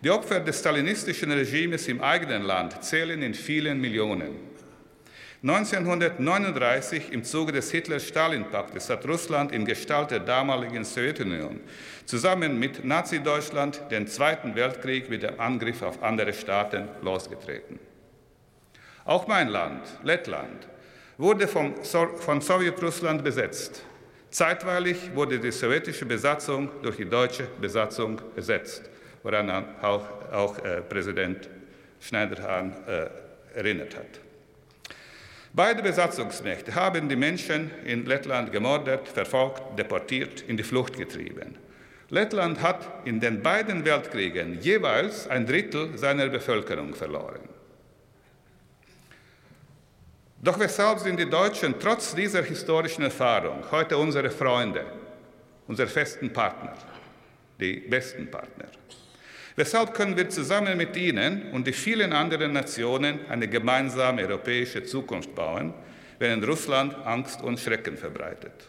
Die 0.03 0.11
Opfer 0.11 0.41
des 0.41 0.59
stalinistischen 0.59 1.31
Regimes 1.31 1.87
im 1.87 2.01
eigenen 2.01 2.43
Land 2.43 2.83
zählen 2.83 3.23
in 3.23 3.35
vielen 3.35 3.81
Millionen. 3.81 4.35
1939 5.45 7.13
im 7.13 7.23
Zuge 7.23 7.53
des 7.53 7.71
Hitler-Stalin-Paktes 7.71 8.91
hat 8.91 9.07
Russland 9.07 9.53
in 9.53 9.65
Gestalt 9.65 10.11
der 10.11 10.19
damaligen 10.19 10.85
Sowjetunion 10.85 11.61
zusammen 12.05 12.59
mit 12.59 12.85
Nazi-Deutschland 12.85 13.81
den 13.93 14.09
Zweiten 14.09 14.57
Weltkrieg 14.57 15.09
mit 15.09 15.23
dem 15.23 15.39
Angriff 15.39 15.83
auf 15.83 16.03
andere 16.03 16.33
Staaten 16.33 16.89
losgetreten. 17.01 17.79
Auch 19.05 19.29
mein 19.29 19.47
Land, 19.47 19.85
Lettland, 20.03 20.67
wurde 21.19 21.47
vom, 21.47 21.75
von 21.85 22.41
Sowjetrussland 22.41 23.23
besetzt. 23.23 23.85
Zeitweilig 24.31 25.15
wurde 25.15 25.39
die 25.39 25.51
sowjetische 25.51 26.07
Besatzung 26.07 26.71
durch 26.83 26.97
die 26.97 27.05
deutsche 27.05 27.45
Besatzung 27.61 28.21
ersetzt, 28.35 28.89
woran 29.23 29.51
auch, 29.51 30.05
auch 30.33 30.59
äh, 30.65 30.81
Präsident 30.81 31.49
Schneiderhahn 32.01 32.75
äh, 32.87 33.59
erinnert 33.59 33.97
hat. 33.97 34.21
Beide 35.53 35.83
Besatzungsmächte 35.83 36.75
haben 36.75 37.11
die 37.11 37.17
Menschen 37.17 37.71
in 37.85 38.07
Lettland 38.07 38.51
gemordet, 38.51 39.07
verfolgt, 39.07 39.79
deportiert, 39.79 40.41
in 40.49 40.57
die 40.57 40.63
Flucht 40.63 40.97
getrieben. 40.97 41.57
Lettland 42.09 42.63
hat 42.63 43.07
in 43.07 43.21
den 43.21 43.43
beiden 43.43 43.85
Weltkriegen 43.85 44.61
jeweils 44.63 45.29
ein 45.29 45.47
Drittel 45.47 45.97
seiner 45.99 46.29
Bevölkerung 46.29 46.95
verloren. 46.95 47.52
Doch 50.45 50.59
weshalb 50.59 50.99
sind 50.99 51.20
die 51.20 51.30
Deutschen 51.30 51.78
trotz 51.78 52.16
dieser 52.16 52.43
historischen 52.43 53.05
Erfahrung 53.05 53.62
heute 53.70 53.97
unsere 53.97 54.28
Freunde, 54.28 54.84
unsere 55.68 55.88
festen 55.88 56.32
Partner, 56.32 56.74
die 57.61 57.76
besten 57.76 58.28
Partner? 58.28 58.64
Weshalb 59.55 59.95
können 59.95 60.16
wir 60.16 60.28
zusammen 60.28 60.76
mit 60.76 60.97
ihnen 60.97 61.53
und 61.53 61.64
die 61.64 61.72
vielen 61.72 62.12
anderen 62.12 62.55
Nationen 62.55 63.20
eine 63.28 63.47
gemeinsame 63.47 64.22
europäische 64.22 64.82
Zukunft 64.82 65.32
bauen, 65.32 65.74
während 66.18 66.45
Russland 66.45 66.97
Angst 67.07 67.40
und 67.40 67.61
Schrecken 67.61 67.97
verbreitet? 67.97 68.68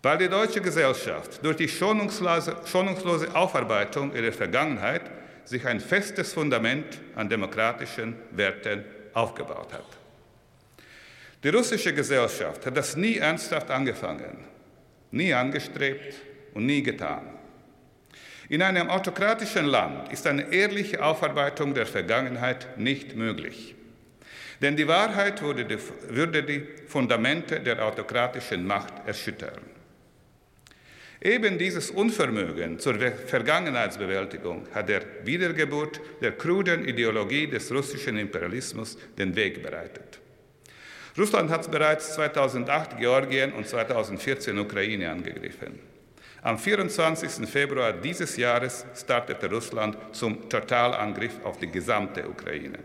Weil 0.00 0.18
die 0.18 0.28
deutsche 0.28 0.60
Gesellschaft 0.60 1.44
durch 1.44 1.56
die 1.56 1.68
schonungslose, 1.68 2.58
schonungslose 2.66 3.34
Aufarbeitung 3.34 4.14
ihrer 4.14 4.30
Vergangenheit 4.30 5.10
sich 5.44 5.66
ein 5.66 5.80
festes 5.80 6.32
Fundament 6.32 7.00
an 7.16 7.28
demokratischen 7.28 8.14
Werten 8.30 8.84
aufgebaut 9.12 9.72
hat. 9.72 10.05
Die 11.42 11.48
russische 11.48 11.92
Gesellschaft 11.92 12.66
hat 12.66 12.76
das 12.76 12.96
nie 12.96 13.18
ernsthaft 13.18 13.70
angefangen, 13.70 14.44
nie 15.10 15.32
angestrebt 15.32 16.14
und 16.54 16.66
nie 16.66 16.82
getan. 16.82 17.36
In 18.48 18.62
einem 18.62 18.88
autokratischen 18.88 19.66
Land 19.66 20.12
ist 20.12 20.26
eine 20.26 20.52
ehrliche 20.52 21.02
Aufarbeitung 21.02 21.74
der 21.74 21.86
Vergangenheit 21.86 22.78
nicht 22.78 23.16
möglich. 23.16 23.74
Denn 24.62 24.76
die 24.76 24.88
Wahrheit 24.88 25.42
würde 25.42 25.64
die, 25.64 25.78
würde 26.08 26.42
die 26.42 26.66
Fundamente 26.86 27.60
der 27.60 27.84
autokratischen 27.84 28.66
Macht 28.66 28.94
erschüttern. 29.06 29.60
Eben 31.20 31.58
dieses 31.58 31.90
Unvermögen 31.90 32.78
zur 32.78 32.94
Vergangenheitsbewältigung 32.94 34.68
hat 34.72 34.88
der 34.88 35.02
Wiedergeburt 35.24 36.00
der 36.20 36.32
kruden 36.32 36.86
Ideologie 36.86 37.46
des 37.46 37.72
russischen 37.72 38.16
Imperialismus 38.16 38.96
den 39.18 39.34
Weg 39.34 39.62
bereitet. 39.62 40.20
Russland 41.18 41.50
hat 41.50 41.70
bereits 41.70 42.14
2008 42.14 42.98
Georgien 42.98 43.52
und 43.52 43.66
2014 43.66 44.58
Ukraine 44.58 45.10
angegriffen. 45.10 45.78
Am 46.42 46.58
24. 46.58 47.48
Februar 47.48 47.92
dieses 47.94 48.36
Jahres 48.36 48.84
startete 48.94 49.50
Russland 49.50 49.96
zum 50.12 50.48
Totalangriff 50.48 51.42
auf 51.42 51.58
die 51.58 51.70
gesamte 51.70 52.28
Ukraine. 52.28 52.78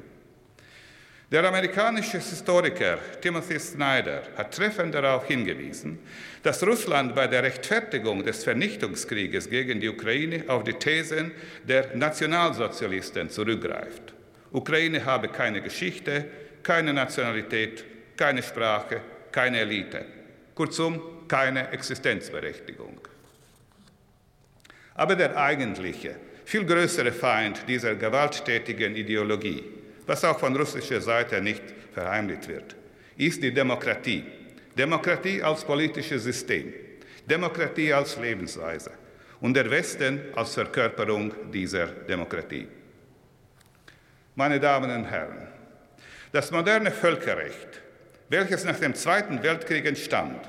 Der 1.29 1.45
amerikanische 1.45 2.17
Historiker 2.17 2.97
Timothy 3.21 3.59
Snyder 3.59 4.23
hat 4.35 4.53
treffend 4.53 4.93
darauf 4.95 5.27
hingewiesen, 5.27 5.99
dass 6.43 6.65
Russland 6.65 7.13
bei 7.13 7.27
der 7.27 7.43
Rechtfertigung 7.43 8.23
des 8.23 8.43
Vernichtungskrieges 8.43 9.49
gegen 9.49 9.79
die 9.79 9.89
Ukraine 9.89 10.43
auf 10.47 10.63
die 10.63 10.73
Thesen 10.73 11.31
der 11.65 11.95
Nationalsozialisten 11.95 13.29
zurückgreift. 13.29 14.13
Ukraine 14.51 15.05
habe 15.05 15.29
keine 15.29 15.61
Geschichte, 15.61 16.25
keine 16.63 16.93
Nationalität, 16.93 17.85
keine 18.21 18.43
Sprache, 18.43 19.01
keine 19.31 19.61
Elite, 19.61 20.05
kurzum 20.53 21.27
keine 21.27 21.71
Existenzberechtigung. 21.71 22.99
Aber 24.93 25.15
der 25.15 25.35
eigentliche, 25.35 26.17
viel 26.45 26.63
größere 26.63 27.11
Feind 27.11 27.67
dieser 27.67 27.95
gewalttätigen 27.95 28.95
Ideologie, 28.95 29.63
was 30.05 30.23
auch 30.23 30.37
von 30.37 30.55
russischer 30.55 31.01
Seite 31.01 31.41
nicht 31.41 31.63
verheimlicht 31.95 32.47
wird, 32.47 32.75
ist 33.17 33.41
die 33.41 33.51
Demokratie. 33.51 34.23
Demokratie 34.77 35.41
als 35.41 35.65
politisches 35.65 36.21
System, 36.23 36.71
Demokratie 37.27 37.91
als 37.91 38.17
Lebensweise 38.17 38.91
und 39.39 39.55
der 39.55 39.67
Westen 39.71 40.21
als 40.35 40.53
Verkörperung 40.53 41.33
dieser 41.51 41.87
Demokratie. 41.87 42.67
Meine 44.35 44.59
Damen 44.59 44.91
und 44.91 45.05
Herren, 45.05 45.47
das 46.31 46.51
moderne 46.51 46.91
Völkerrecht, 46.91 47.80
welches 48.31 48.63
nach 48.63 48.79
dem 48.79 48.95
Zweiten 48.95 49.43
Weltkrieg 49.43 49.85
entstand, 49.85 50.39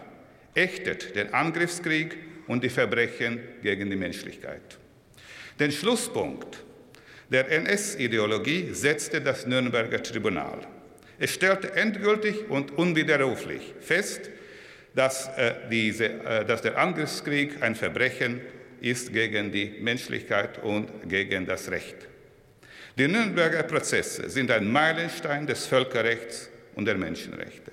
ächtet 0.54 1.16
den 1.16 1.34
Angriffskrieg 1.34 2.16
und 2.46 2.62
die 2.62 2.68
Verbrechen 2.68 3.40
gegen 3.60 3.90
die 3.90 3.96
Menschlichkeit. 3.96 4.78
Den 5.58 5.72
Schlusspunkt 5.72 6.62
der 7.28 7.50
NS-Ideologie 7.50 8.68
setzte 8.72 9.20
das 9.20 9.46
Nürnberger 9.46 10.00
Tribunal. 10.00 10.60
Es 11.18 11.34
stellte 11.34 11.74
endgültig 11.74 12.48
und 12.48 12.70
unwiderruflich 12.78 13.74
fest, 13.80 14.30
dass, 14.94 15.28
äh, 15.36 15.54
diese, 15.68 16.04
äh, 16.04 16.44
dass 16.44 16.62
der 16.62 16.78
Angriffskrieg 16.78 17.62
ein 17.62 17.74
Verbrechen 17.74 18.40
ist 18.80 19.12
gegen 19.12 19.50
die 19.50 19.78
Menschlichkeit 19.80 20.62
und 20.62 21.08
gegen 21.08 21.46
das 21.46 21.70
Recht. 21.70 21.96
Die 22.96 23.08
Nürnberger 23.08 23.64
Prozesse 23.64 24.28
sind 24.28 24.50
ein 24.52 24.70
Meilenstein 24.70 25.46
des 25.46 25.66
Völkerrechts 25.66 26.51
und 26.74 26.84
der 26.84 26.96
Menschenrechte. 26.96 27.72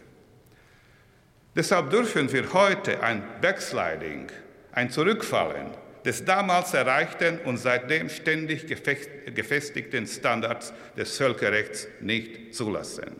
Deshalb 1.55 1.89
dürfen 1.89 2.31
wir 2.31 2.53
heute 2.53 3.01
ein 3.01 3.23
Backsliding 3.41 4.27
ein 4.71 4.89
Zurückfallen 4.89 5.67
des 6.05 6.23
damals 6.23 6.73
erreichten 6.73 7.39
und 7.43 7.57
seitdem 7.57 8.09
ständig 8.09 8.65
gefestigten 8.67 10.07
Standards 10.07 10.73
des 10.95 11.17
Völkerrechts 11.17 11.87
nicht 11.99 12.55
zulassen. 12.55 13.17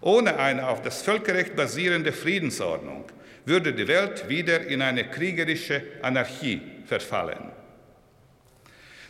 Ohne 0.00 0.38
eine 0.38 0.66
auf 0.66 0.82
das 0.82 1.02
Völkerrecht 1.02 1.54
basierende 1.54 2.12
Friedensordnung 2.12 3.04
würde 3.44 3.72
die 3.72 3.86
Welt 3.86 4.28
wieder 4.28 4.66
in 4.66 4.82
eine 4.82 5.08
kriegerische 5.08 5.82
Anarchie 6.02 6.60
verfallen. 6.86 7.51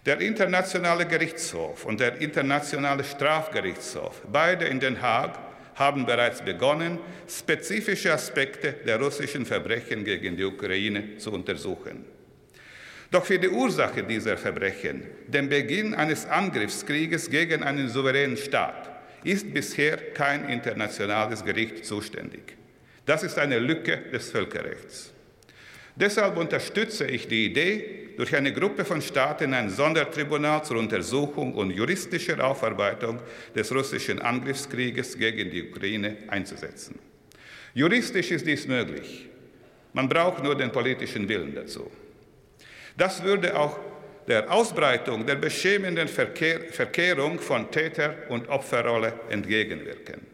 Der 0.04 0.20
Internationale 0.20 1.06
Gerichtshof 1.06 1.84
und 1.84 2.00
der 2.00 2.20
Internationale 2.20 3.04
Strafgerichtshof, 3.04 4.22
beide 4.32 4.64
in 4.64 4.80
Den 4.80 5.00
Haag, 5.00 5.38
haben 5.76 6.06
bereits 6.06 6.42
begonnen, 6.42 6.98
spezifische 7.28 8.12
Aspekte 8.12 8.72
der 8.84 9.00
russischen 9.00 9.46
Verbrechen 9.46 10.04
gegen 10.04 10.36
die 10.36 10.44
Ukraine 10.44 11.18
zu 11.18 11.30
untersuchen. 11.32 12.04
Doch 13.12 13.24
für 13.24 13.38
die 13.38 13.48
Ursache 13.48 14.02
dieser 14.02 14.36
Verbrechen, 14.36 15.04
den 15.28 15.48
Beginn 15.48 15.94
eines 15.94 16.26
Angriffskrieges 16.26 17.30
gegen 17.30 17.62
einen 17.62 17.88
souveränen 17.88 18.36
Staat, 18.36 18.90
ist 19.22 19.54
bisher 19.54 19.98
kein 20.14 20.48
internationales 20.48 21.44
Gericht 21.44 21.86
zuständig. 21.86 22.56
Das 23.06 23.22
ist 23.22 23.38
eine 23.38 23.60
Lücke 23.60 23.98
des 24.12 24.32
Völkerrechts. 24.32 25.12
Deshalb 25.96 26.36
unterstütze 26.36 27.06
ich 27.06 27.28
die 27.28 27.46
Idee, 27.46 28.02
durch 28.16 28.34
eine 28.36 28.52
Gruppe 28.52 28.84
von 28.84 29.00
Staaten 29.00 29.54
ein 29.54 29.70
Sondertribunal 29.70 30.64
zur 30.64 30.78
Untersuchung 30.78 31.54
und 31.54 31.70
juristischer 31.70 32.44
Aufarbeitung 32.44 33.20
des 33.54 33.74
russischen 33.74 34.20
Angriffskrieges 34.20 35.18
gegen 35.18 35.50
die 35.50 35.70
Ukraine 35.70 36.16
einzusetzen. 36.28 36.98
Juristisch 37.74 38.30
ist 38.30 38.46
dies 38.46 38.66
möglich. 38.66 39.28
Man 39.94 40.08
braucht 40.08 40.42
nur 40.42 40.54
den 40.54 40.70
politischen 40.70 41.28
Willen 41.28 41.54
dazu. 41.54 41.90
Das 42.96 43.22
würde 43.22 43.58
auch 43.58 43.78
der 44.28 44.50
Ausbreitung 44.52 45.26
der 45.26 45.36
beschämenden 45.36 46.08
Verkehr, 46.08 46.60
Verkehrung 46.70 47.38
von 47.38 47.70
Täter- 47.70 48.14
und 48.28 48.48
Opferrolle 48.48 49.14
entgegenwirken. 49.30 50.31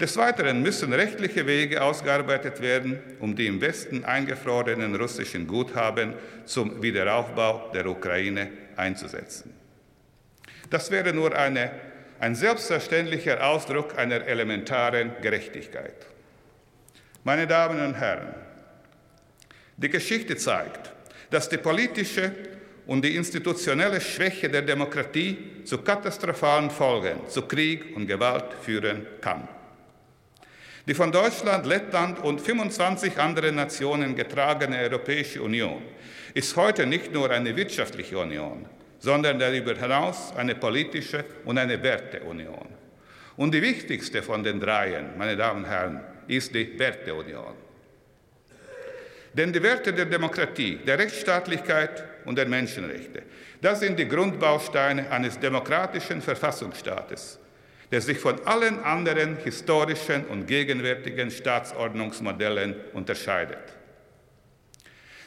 Des 0.00 0.16
Weiteren 0.16 0.62
müssen 0.62 0.92
rechtliche 0.92 1.44
Wege 1.44 1.82
ausgearbeitet 1.82 2.60
werden, 2.60 3.00
um 3.18 3.34
die 3.34 3.48
im 3.48 3.60
Westen 3.60 4.04
eingefrorenen 4.04 4.94
russischen 4.94 5.48
Guthaben 5.48 6.14
zum 6.44 6.80
Wiederaufbau 6.80 7.72
der 7.74 7.84
Ukraine 7.86 8.48
einzusetzen. 8.76 9.52
Das 10.70 10.92
wäre 10.92 11.12
nur 11.12 11.36
eine, 11.36 11.72
ein 12.20 12.36
selbstverständlicher 12.36 13.44
Ausdruck 13.44 13.98
einer 13.98 14.24
elementaren 14.24 15.12
Gerechtigkeit. 15.20 16.06
Meine 17.24 17.48
Damen 17.48 17.84
und 17.84 17.94
Herren, 17.94 18.34
die 19.76 19.88
Geschichte 19.88 20.36
zeigt, 20.36 20.92
dass 21.30 21.48
die 21.48 21.58
politische 21.58 22.30
und 22.86 23.04
die 23.04 23.16
institutionelle 23.16 24.00
Schwäche 24.00 24.48
der 24.48 24.62
Demokratie 24.62 25.64
zu 25.64 25.78
katastrophalen 25.78 26.70
Folgen, 26.70 27.28
zu 27.28 27.42
Krieg 27.42 27.96
und 27.96 28.06
Gewalt 28.06 28.54
führen 28.62 29.04
kann. 29.20 29.48
Die 30.88 30.94
von 30.94 31.12
Deutschland, 31.12 31.66
Lettland 31.66 32.24
und 32.24 32.40
25 32.40 33.18
anderen 33.18 33.56
Nationen 33.56 34.16
getragene 34.16 34.78
Europäische 34.78 35.42
Union 35.42 35.82
ist 36.32 36.56
heute 36.56 36.86
nicht 36.86 37.12
nur 37.12 37.30
eine 37.30 37.54
wirtschaftliche 37.54 38.18
Union, 38.18 38.64
sondern 38.98 39.38
darüber 39.38 39.74
hinaus 39.74 40.32
eine 40.34 40.54
politische 40.54 41.26
und 41.44 41.58
eine 41.58 41.82
Werteunion. 41.82 42.68
Und 43.36 43.52
die 43.52 43.60
wichtigste 43.60 44.22
von 44.22 44.42
den 44.42 44.60
dreien, 44.60 45.10
meine 45.18 45.36
Damen 45.36 45.64
und 45.64 45.70
Herren, 45.70 46.00
ist 46.26 46.54
die 46.54 46.78
Werteunion. 46.78 47.52
Denn 49.34 49.52
die 49.52 49.62
Werte 49.62 49.92
der 49.92 50.06
Demokratie, 50.06 50.76
der 50.86 50.98
Rechtsstaatlichkeit 50.98 52.02
und 52.24 52.38
der 52.38 52.48
Menschenrechte, 52.48 53.24
das 53.60 53.80
sind 53.80 53.98
die 53.98 54.08
Grundbausteine 54.08 55.12
eines 55.12 55.38
demokratischen 55.38 56.22
Verfassungsstaates 56.22 57.40
der 57.90 58.00
sich 58.00 58.18
von 58.18 58.38
allen 58.46 58.80
anderen 58.80 59.36
historischen 59.36 60.26
und 60.26 60.46
gegenwärtigen 60.46 61.30
Staatsordnungsmodellen 61.30 62.76
unterscheidet. 62.92 63.58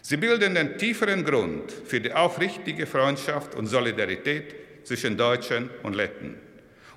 Sie 0.01 0.17
bilden 0.17 0.55
den 0.55 0.77
tieferen 0.77 1.23
Grund 1.23 1.71
für 1.71 2.01
die 2.01 2.13
aufrichtige 2.13 2.85
Freundschaft 2.85 3.55
und 3.55 3.67
Solidarität 3.67 4.55
zwischen 4.83 5.15
Deutschen 5.15 5.69
und 5.83 5.95
Letten 5.95 6.37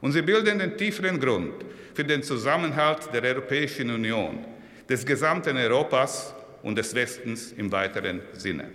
Und 0.01 0.12
sie 0.12 0.21
bilden 0.21 0.59
den 0.59 0.77
tieferen 0.77 1.19
Grund 1.19 1.65
für 1.95 2.05
den 2.05 2.23
Zusammenhalt 2.23 3.09
der 3.12 3.23
Europäischen 3.23 3.91
Union, 3.91 4.45
des 4.87 5.07
gesamten 5.07 5.57
Europas 5.57 6.35
und 6.62 6.77
des 6.77 6.95
Westens 6.95 7.53
im 7.53 7.73
weiteren 7.73 8.21
Sinne. 8.35 8.71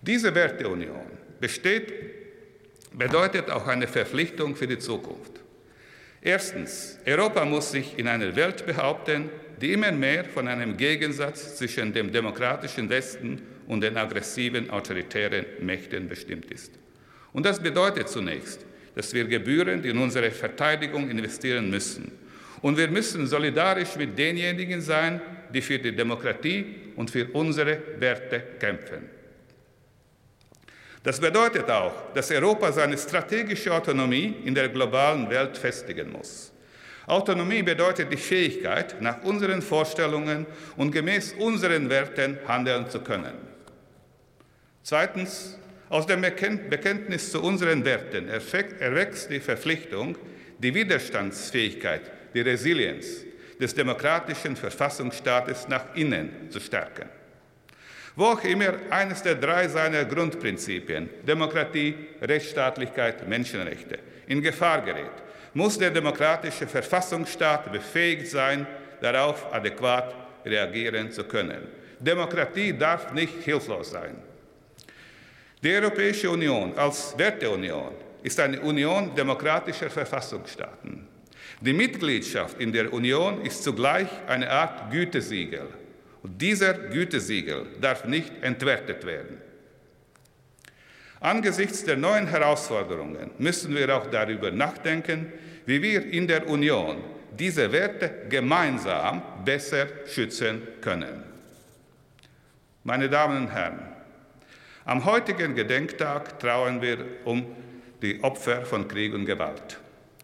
Diese 0.00 0.32
Werteunion 0.32 1.06
besteht, 1.40 1.92
bedeutet 2.92 3.50
auch 3.50 3.66
eine 3.66 3.88
Verpflichtung 3.88 4.54
für 4.54 4.68
die 4.68 4.78
Zukunft. 4.78 5.39
Erstens, 6.22 6.98
Europa 7.06 7.44
muss 7.44 7.72
sich 7.72 7.98
in 7.98 8.06
einer 8.06 8.36
Welt 8.36 8.66
behaupten, 8.66 9.30
die 9.60 9.72
immer 9.72 9.92
mehr 9.92 10.24
von 10.24 10.48
einem 10.48 10.76
Gegensatz 10.76 11.56
zwischen 11.56 11.92
dem 11.92 12.12
demokratischen 12.12 12.88
Westen 12.88 13.40
und 13.66 13.82
den 13.82 13.96
aggressiven 13.96 14.70
autoritären 14.70 15.46
Mächten 15.60 16.08
bestimmt 16.08 16.50
ist. 16.50 16.72
Und 17.32 17.46
das 17.46 17.62
bedeutet 17.62 18.08
zunächst, 18.08 18.64
dass 18.94 19.14
wir 19.14 19.24
gebührend 19.24 19.86
in 19.86 19.96
unsere 19.98 20.30
Verteidigung 20.30 21.08
investieren 21.08 21.70
müssen. 21.70 22.12
Und 22.60 22.76
wir 22.76 22.88
müssen 22.88 23.26
solidarisch 23.26 23.96
mit 23.96 24.18
denjenigen 24.18 24.80
sein, 24.80 25.20
die 25.54 25.62
für 25.62 25.78
die 25.78 25.94
Demokratie 25.94 26.66
und 26.96 27.10
für 27.10 27.26
unsere 27.32 27.78
Werte 27.98 28.42
kämpfen. 28.58 29.19
Das 31.02 31.18
bedeutet 31.18 31.70
auch, 31.70 32.12
dass 32.14 32.30
Europa 32.30 32.72
seine 32.72 32.98
strategische 32.98 33.72
Autonomie 33.72 34.36
in 34.44 34.54
der 34.54 34.68
globalen 34.68 35.30
Welt 35.30 35.56
festigen 35.56 36.12
muss. 36.12 36.52
Autonomie 37.06 37.62
bedeutet 37.62 38.12
die 38.12 38.18
Fähigkeit, 38.18 39.00
nach 39.00 39.22
unseren 39.24 39.62
Vorstellungen 39.62 40.46
und 40.76 40.92
gemäß 40.92 41.32
unseren 41.32 41.88
Werten 41.88 42.38
handeln 42.46 42.88
zu 42.90 43.00
können. 43.00 43.34
Zweitens, 44.82 45.58
aus 45.88 46.06
dem 46.06 46.20
Bekenntnis 46.20 47.32
zu 47.32 47.42
unseren 47.42 47.84
Werten 47.84 48.28
erwächst 48.28 49.30
die 49.30 49.40
Verpflichtung, 49.40 50.16
die 50.58 50.74
Widerstandsfähigkeit, 50.74 52.02
die 52.34 52.42
Resilienz 52.42 53.24
des 53.60 53.74
demokratischen 53.74 54.54
Verfassungsstaates 54.54 55.66
nach 55.66 55.94
innen 55.94 56.50
zu 56.50 56.60
stärken. 56.60 57.08
Wo 58.16 58.24
auch 58.26 58.44
immer 58.44 58.74
eines 58.90 59.22
der 59.22 59.36
drei 59.36 59.68
seiner 59.68 60.04
Grundprinzipien, 60.04 61.08
Demokratie, 61.26 61.94
Rechtsstaatlichkeit, 62.20 63.28
Menschenrechte, 63.28 63.98
in 64.26 64.42
Gefahr 64.42 64.82
gerät, 64.82 65.12
muss 65.54 65.78
der 65.78 65.90
demokratische 65.90 66.66
Verfassungsstaat 66.66 67.72
befähigt 67.72 68.28
sein, 68.28 68.66
darauf 69.00 69.52
adäquat 69.52 70.14
reagieren 70.44 71.10
zu 71.10 71.24
können. 71.24 71.68
Demokratie 71.98 72.72
darf 72.76 73.12
nicht 73.12 73.42
hilflos 73.42 73.90
sein. 73.90 74.16
Die 75.62 75.74
Europäische 75.74 76.30
Union 76.30 76.76
als 76.76 77.14
Werteunion 77.18 77.92
ist 78.22 78.40
eine 78.40 78.60
Union 78.60 79.14
demokratischer 79.14 79.90
Verfassungsstaaten. 79.90 81.06
Die 81.60 81.72
Mitgliedschaft 81.72 82.58
in 82.58 82.72
der 82.72 82.92
Union 82.92 83.42
ist 83.42 83.62
zugleich 83.62 84.08
eine 84.26 84.50
Art 84.50 84.90
Gütesiegel. 84.90 85.68
Und 86.22 86.40
dieser 86.40 86.74
Gütesiegel 86.74 87.66
darf 87.80 88.04
nicht 88.04 88.30
entwertet 88.42 89.06
werden. 89.06 89.38
Angesichts 91.20 91.84
der 91.84 91.96
neuen 91.96 92.26
Herausforderungen 92.26 93.30
müssen 93.38 93.74
wir 93.74 93.94
auch 93.94 94.06
darüber 94.06 94.50
nachdenken, 94.50 95.32
wie 95.66 95.82
wir 95.82 96.04
in 96.10 96.26
der 96.26 96.48
Union 96.48 96.98
diese 97.38 97.70
Werte 97.72 98.26
gemeinsam 98.28 99.22
besser 99.44 99.86
schützen 100.06 100.62
können. 100.80 101.22
Meine 102.84 103.08
Damen 103.08 103.44
und 103.44 103.52
Herren, 103.52 103.80
am 104.86 105.04
heutigen 105.04 105.54
Gedenktag 105.54 106.38
trauern 106.40 106.80
wir 106.80 106.98
um 107.24 107.46
die 108.00 108.22
Opfer 108.24 108.64
von 108.64 108.88
Krieg 108.88 109.12
und 109.12 109.26
Gewalt. 109.26 109.78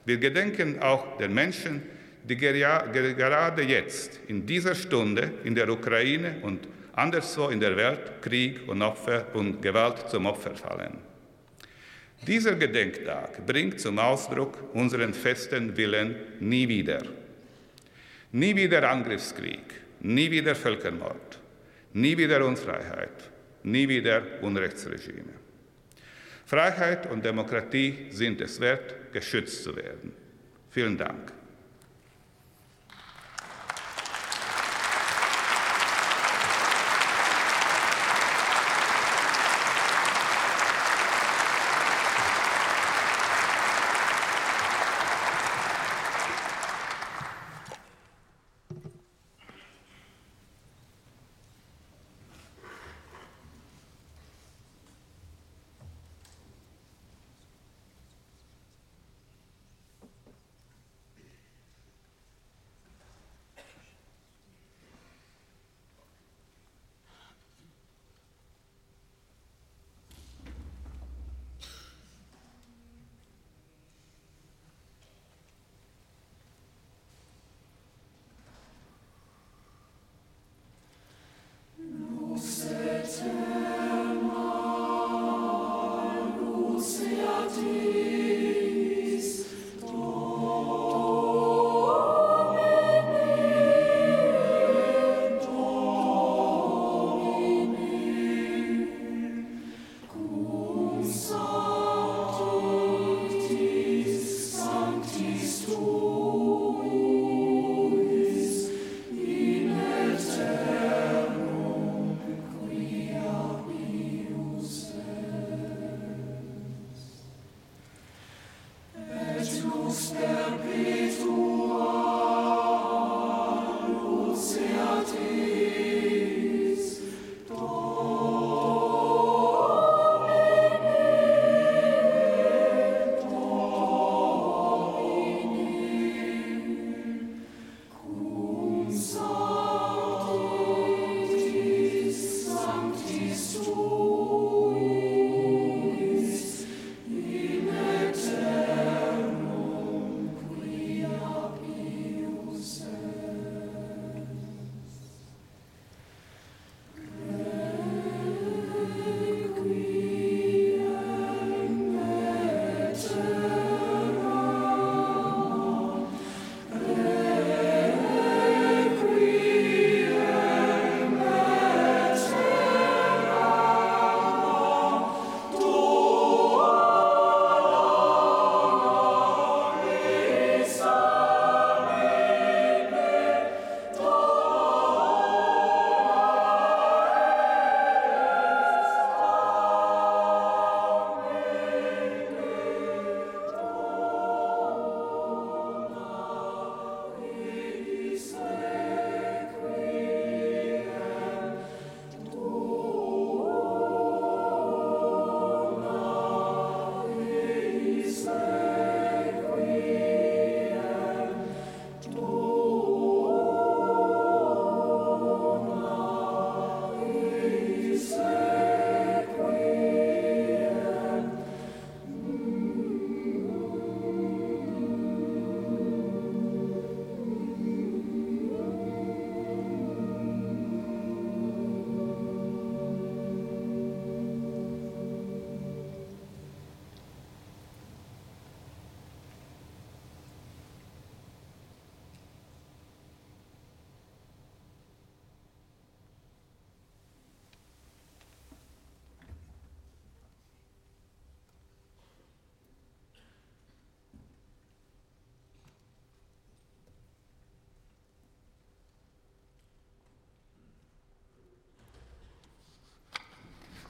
Wir 0.07 0.17
gedenken 0.17 0.81
auch 0.81 1.19
der 1.19 1.29
Menschen, 1.29 1.83
die 2.29 2.37
gerade 2.37 3.63
jetzt, 3.63 4.21
in 4.27 4.45
dieser 4.47 4.75
Stunde, 4.75 5.33
in 5.45 5.55
der 5.55 5.69
Ukraine 5.69 6.37
und 6.43 6.67
anderswo 6.93 7.49
in 7.49 7.61
der 7.61 7.77
Welt 7.77 8.21
Krieg 8.23 8.67
und 8.67 8.83
Opfer 8.83 9.27
und 9.35 9.61
Gewalt 9.63 10.09
zum 10.11 10.27
Opfer 10.27 10.55
fallen. 10.55 10.99
Dieser 12.27 12.55
Gedenktag 12.57 13.47
bringt 13.47 13.79
zum 13.79 13.99
Ausdruck 13.99 14.75
unseren 14.75 15.15
festen 15.15 15.77
Willen 15.77 16.17
nie 16.41 16.67
wieder. 16.67 17.03
Nie 18.33 18.57
wieder 18.57 18.91
Angriffskrieg, 18.91 19.75
nie 20.01 20.31
wieder 20.31 20.55
Völkermord, 20.55 21.39
nie 21.93 22.17
wieder 22.17 22.45
Unfreiheit, 22.45 23.31
nie 23.63 23.89
wieder 23.89 24.23
Unrechtsregime. 24.43 25.35
Freiheit 26.47 27.11
und 27.11 27.25
Demokratie 27.25 28.07
sind 28.11 28.41
es 28.41 28.61
wert, 28.61 29.13
geschützt 29.13 29.63
zu 29.63 29.77
werden. 29.77 30.13
Vielen 30.71 30.97
Dank. 30.97 31.36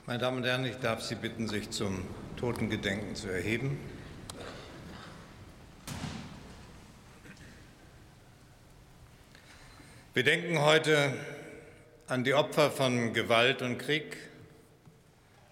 Meine 0.08 0.20
Damen 0.20 0.36
und 0.36 0.44
Herren, 0.44 0.64
ich 0.64 0.76
darf 0.76 1.02
Sie 1.02 1.16
bitten, 1.16 1.48
sich 1.48 1.70
zum 1.70 2.04
Totengedenken 2.36 3.16
zu 3.16 3.26
erheben. 3.26 3.76
Wir 10.14 10.22
denken 10.22 10.60
heute 10.60 11.12
an 12.06 12.22
die 12.22 12.34
Opfer 12.34 12.70
von 12.70 13.14
Gewalt 13.14 13.62
und 13.62 13.78
Krieg, 13.78 14.16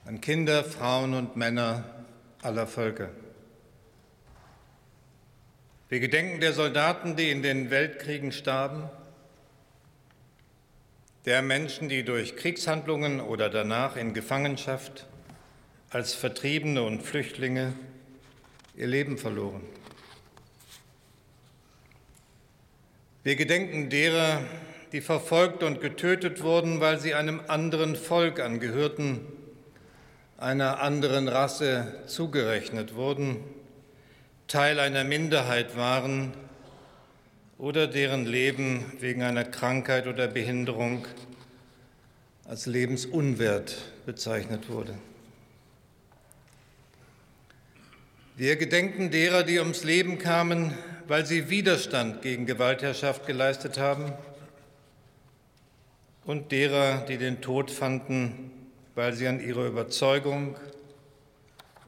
an 0.05 0.20
Kinder, 0.20 0.62
Frauen 0.62 1.14
und 1.14 1.34
Männer 1.34 1.82
aller 2.40 2.68
Völker. 2.68 3.11
Wir 5.88 5.98
gedenken 5.98 6.38
der 6.38 6.52
Soldaten, 6.52 7.16
die 7.16 7.30
in 7.30 7.42
den 7.42 7.70
Weltkriegen 7.70 8.30
starben, 8.30 8.88
der 11.25 11.41
Menschen, 11.41 11.89
die 11.89 12.05
durch 12.05 12.37
Kriegshandlungen 12.37 13.20
oder 13.20 13.49
danach 13.49 13.97
in 13.97 14.12
Gefangenschaft 14.12 15.07
als 15.91 16.12
Vertriebene 16.12 16.83
und 16.83 17.03
Flüchtlinge 17.03 17.72
ihr 18.77 18.87
Leben 18.87 19.16
verloren. 19.16 19.62
Wir 23.22 23.37
gedenken 23.37 23.89
derer, 23.89 24.43
die 24.93 25.01
verfolgt 25.01 25.62
und 25.62 25.81
getötet 25.81 26.43
wurden, 26.43 26.81
weil 26.81 27.01
sie 27.01 27.14
einem 27.14 27.41
anderen 27.49 27.97
Volk 27.97 28.39
angehörten, 28.39 29.20
einer 30.37 30.81
anderen 30.81 31.29
Rasse 31.29 32.03
zugerechnet 32.07 32.95
wurden, 32.95 33.39
Teil 34.47 34.79
einer 34.79 35.05
Minderheit 35.05 35.75
waren 35.75 36.35
oder 37.65 37.87
deren 37.87 38.27
Leben 38.27 38.93
wegen 39.01 39.23
einer 39.23 39.43
Krankheit 39.43 40.07
oder 40.07 40.29
Behinderung 40.29 41.07
als 42.45 42.67
lebensunwert 42.67 43.79
bezeichnet 44.05 44.69
wurde. 44.69 44.95
Wir 48.37 48.57
gedenken 48.57 49.11
derer, 49.11 49.45
die 49.45 49.61
ums 49.61 49.83
Leben 49.83 50.19
kamen, 50.19 50.77
weil 51.09 51.25
sie 51.25 51.49
Widerstand 51.49 52.21
gegen 52.21 52.45
Gewaltherrschaft 52.45 53.27
geleistet 53.27 53.79
haben 53.79 54.12
und 56.27 56.53
derer, 56.53 57.07
die 57.07 57.17
den 57.17 57.41
Tod 57.41 57.71
fanden, 57.71 58.51
weil 58.95 59.15
sie 59.15 59.27
an 59.27 59.41
ihrer 59.41 59.65
Überzeugung 59.65 60.59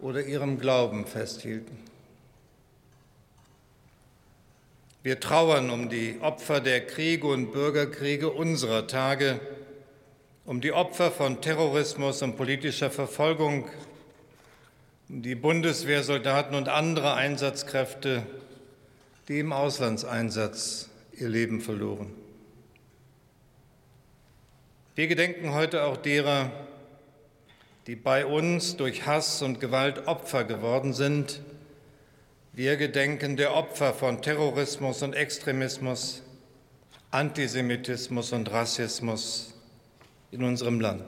oder 0.01 0.25
ihrem 0.25 0.59
Glauben 0.59 1.07
festhielten. 1.07 1.86
Wir 5.07 5.21
trauern 5.21 5.71
um 5.71 5.89
die 5.89 6.17
Opfer 6.21 6.61
der 6.61 6.85
Kriege 6.85 7.29
und 7.29 7.53
Bürgerkriege 7.53 8.29
unserer 8.29 8.89
Tage, 8.89 9.39
um 10.45 10.61
die 10.61 10.73
Opfer 10.73 11.13
von 11.13 11.41
Terrorismus 11.41 12.23
und 12.23 12.37
politischer 12.37 12.91
Verfolgung, 12.91 13.69
um 15.09 15.23
die 15.23 15.37
Bundeswehrsoldaten 15.37 16.57
und 16.57 16.69
andere 16.69 17.15
Einsatzkräfte, 17.15 18.27
die 19.29 19.39
im 19.39 19.53
Auslandseinsatz 19.53 20.89
ihr 21.13 21.29
Leben 21.29 21.61
verloren. 21.61 22.13
Wir 24.97 25.07
gedenken 25.07 25.55
heute 25.55 25.85
auch 25.85 25.99
derer, 25.99 26.51
die 27.87 27.95
bei 27.95 28.27
uns 28.27 28.77
durch 28.77 29.07
Hass 29.07 29.41
und 29.41 29.61
Gewalt 29.61 30.09
Opfer 30.09 30.43
geworden 30.43 30.93
sind, 30.93 31.43
wir 32.57 32.79
gedenken 32.79 33.37
der 33.37 33.55
Opfer 33.55 33.93
von 33.93 34.23
Terrorismus 34.23 35.03
und 35.03 35.13
Extremismus, 35.13 36.23
Antisemitismus 37.11 38.33
und 38.33 38.51
Rassismus 38.51 39.55
in 40.31 40.43
unserem 40.43 40.81
Land. 40.81 41.05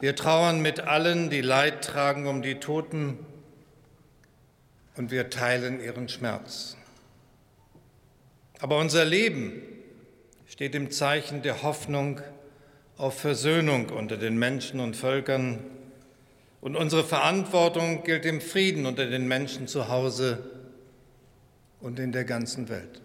Wir 0.00 0.16
trauern 0.16 0.62
mit 0.62 0.80
allen, 0.80 1.28
die 1.28 1.42
Leid 1.42 1.84
tragen 1.84 2.26
um 2.26 2.40
die 2.40 2.54
Toten 2.54 3.18
und 4.96 5.10
wir 5.10 5.28
teilen 5.28 5.78
ihren 5.78 6.08
Schmerz. 6.08 6.78
Aber 8.60 8.78
unser 8.78 9.04
Leben 9.04 9.60
steht 10.46 10.74
im 10.74 10.90
Zeichen 10.90 11.42
der 11.42 11.62
Hoffnung 11.62 12.22
auf 12.96 13.20
Versöhnung 13.20 13.90
unter 13.90 14.16
den 14.16 14.38
Menschen 14.38 14.80
und 14.80 14.96
Völkern, 14.96 15.58
und 16.62 16.76
unsere 16.76 17.02
Verantwortung 17.02 18.04
gilt 18.04 18.24
dem 18.24 18.40
Frieden 18.40 18.86
unter 18.86 19.04
den 19.04 19.26
Menschen 19.26 19.66
zu 19.66 19.88
Hause 19.88 20.38
und 21.80 21.98
in 21.98 22.12
der 22.12 22.24
ganzen 22.24 22.68
Welt. 22.68 23.02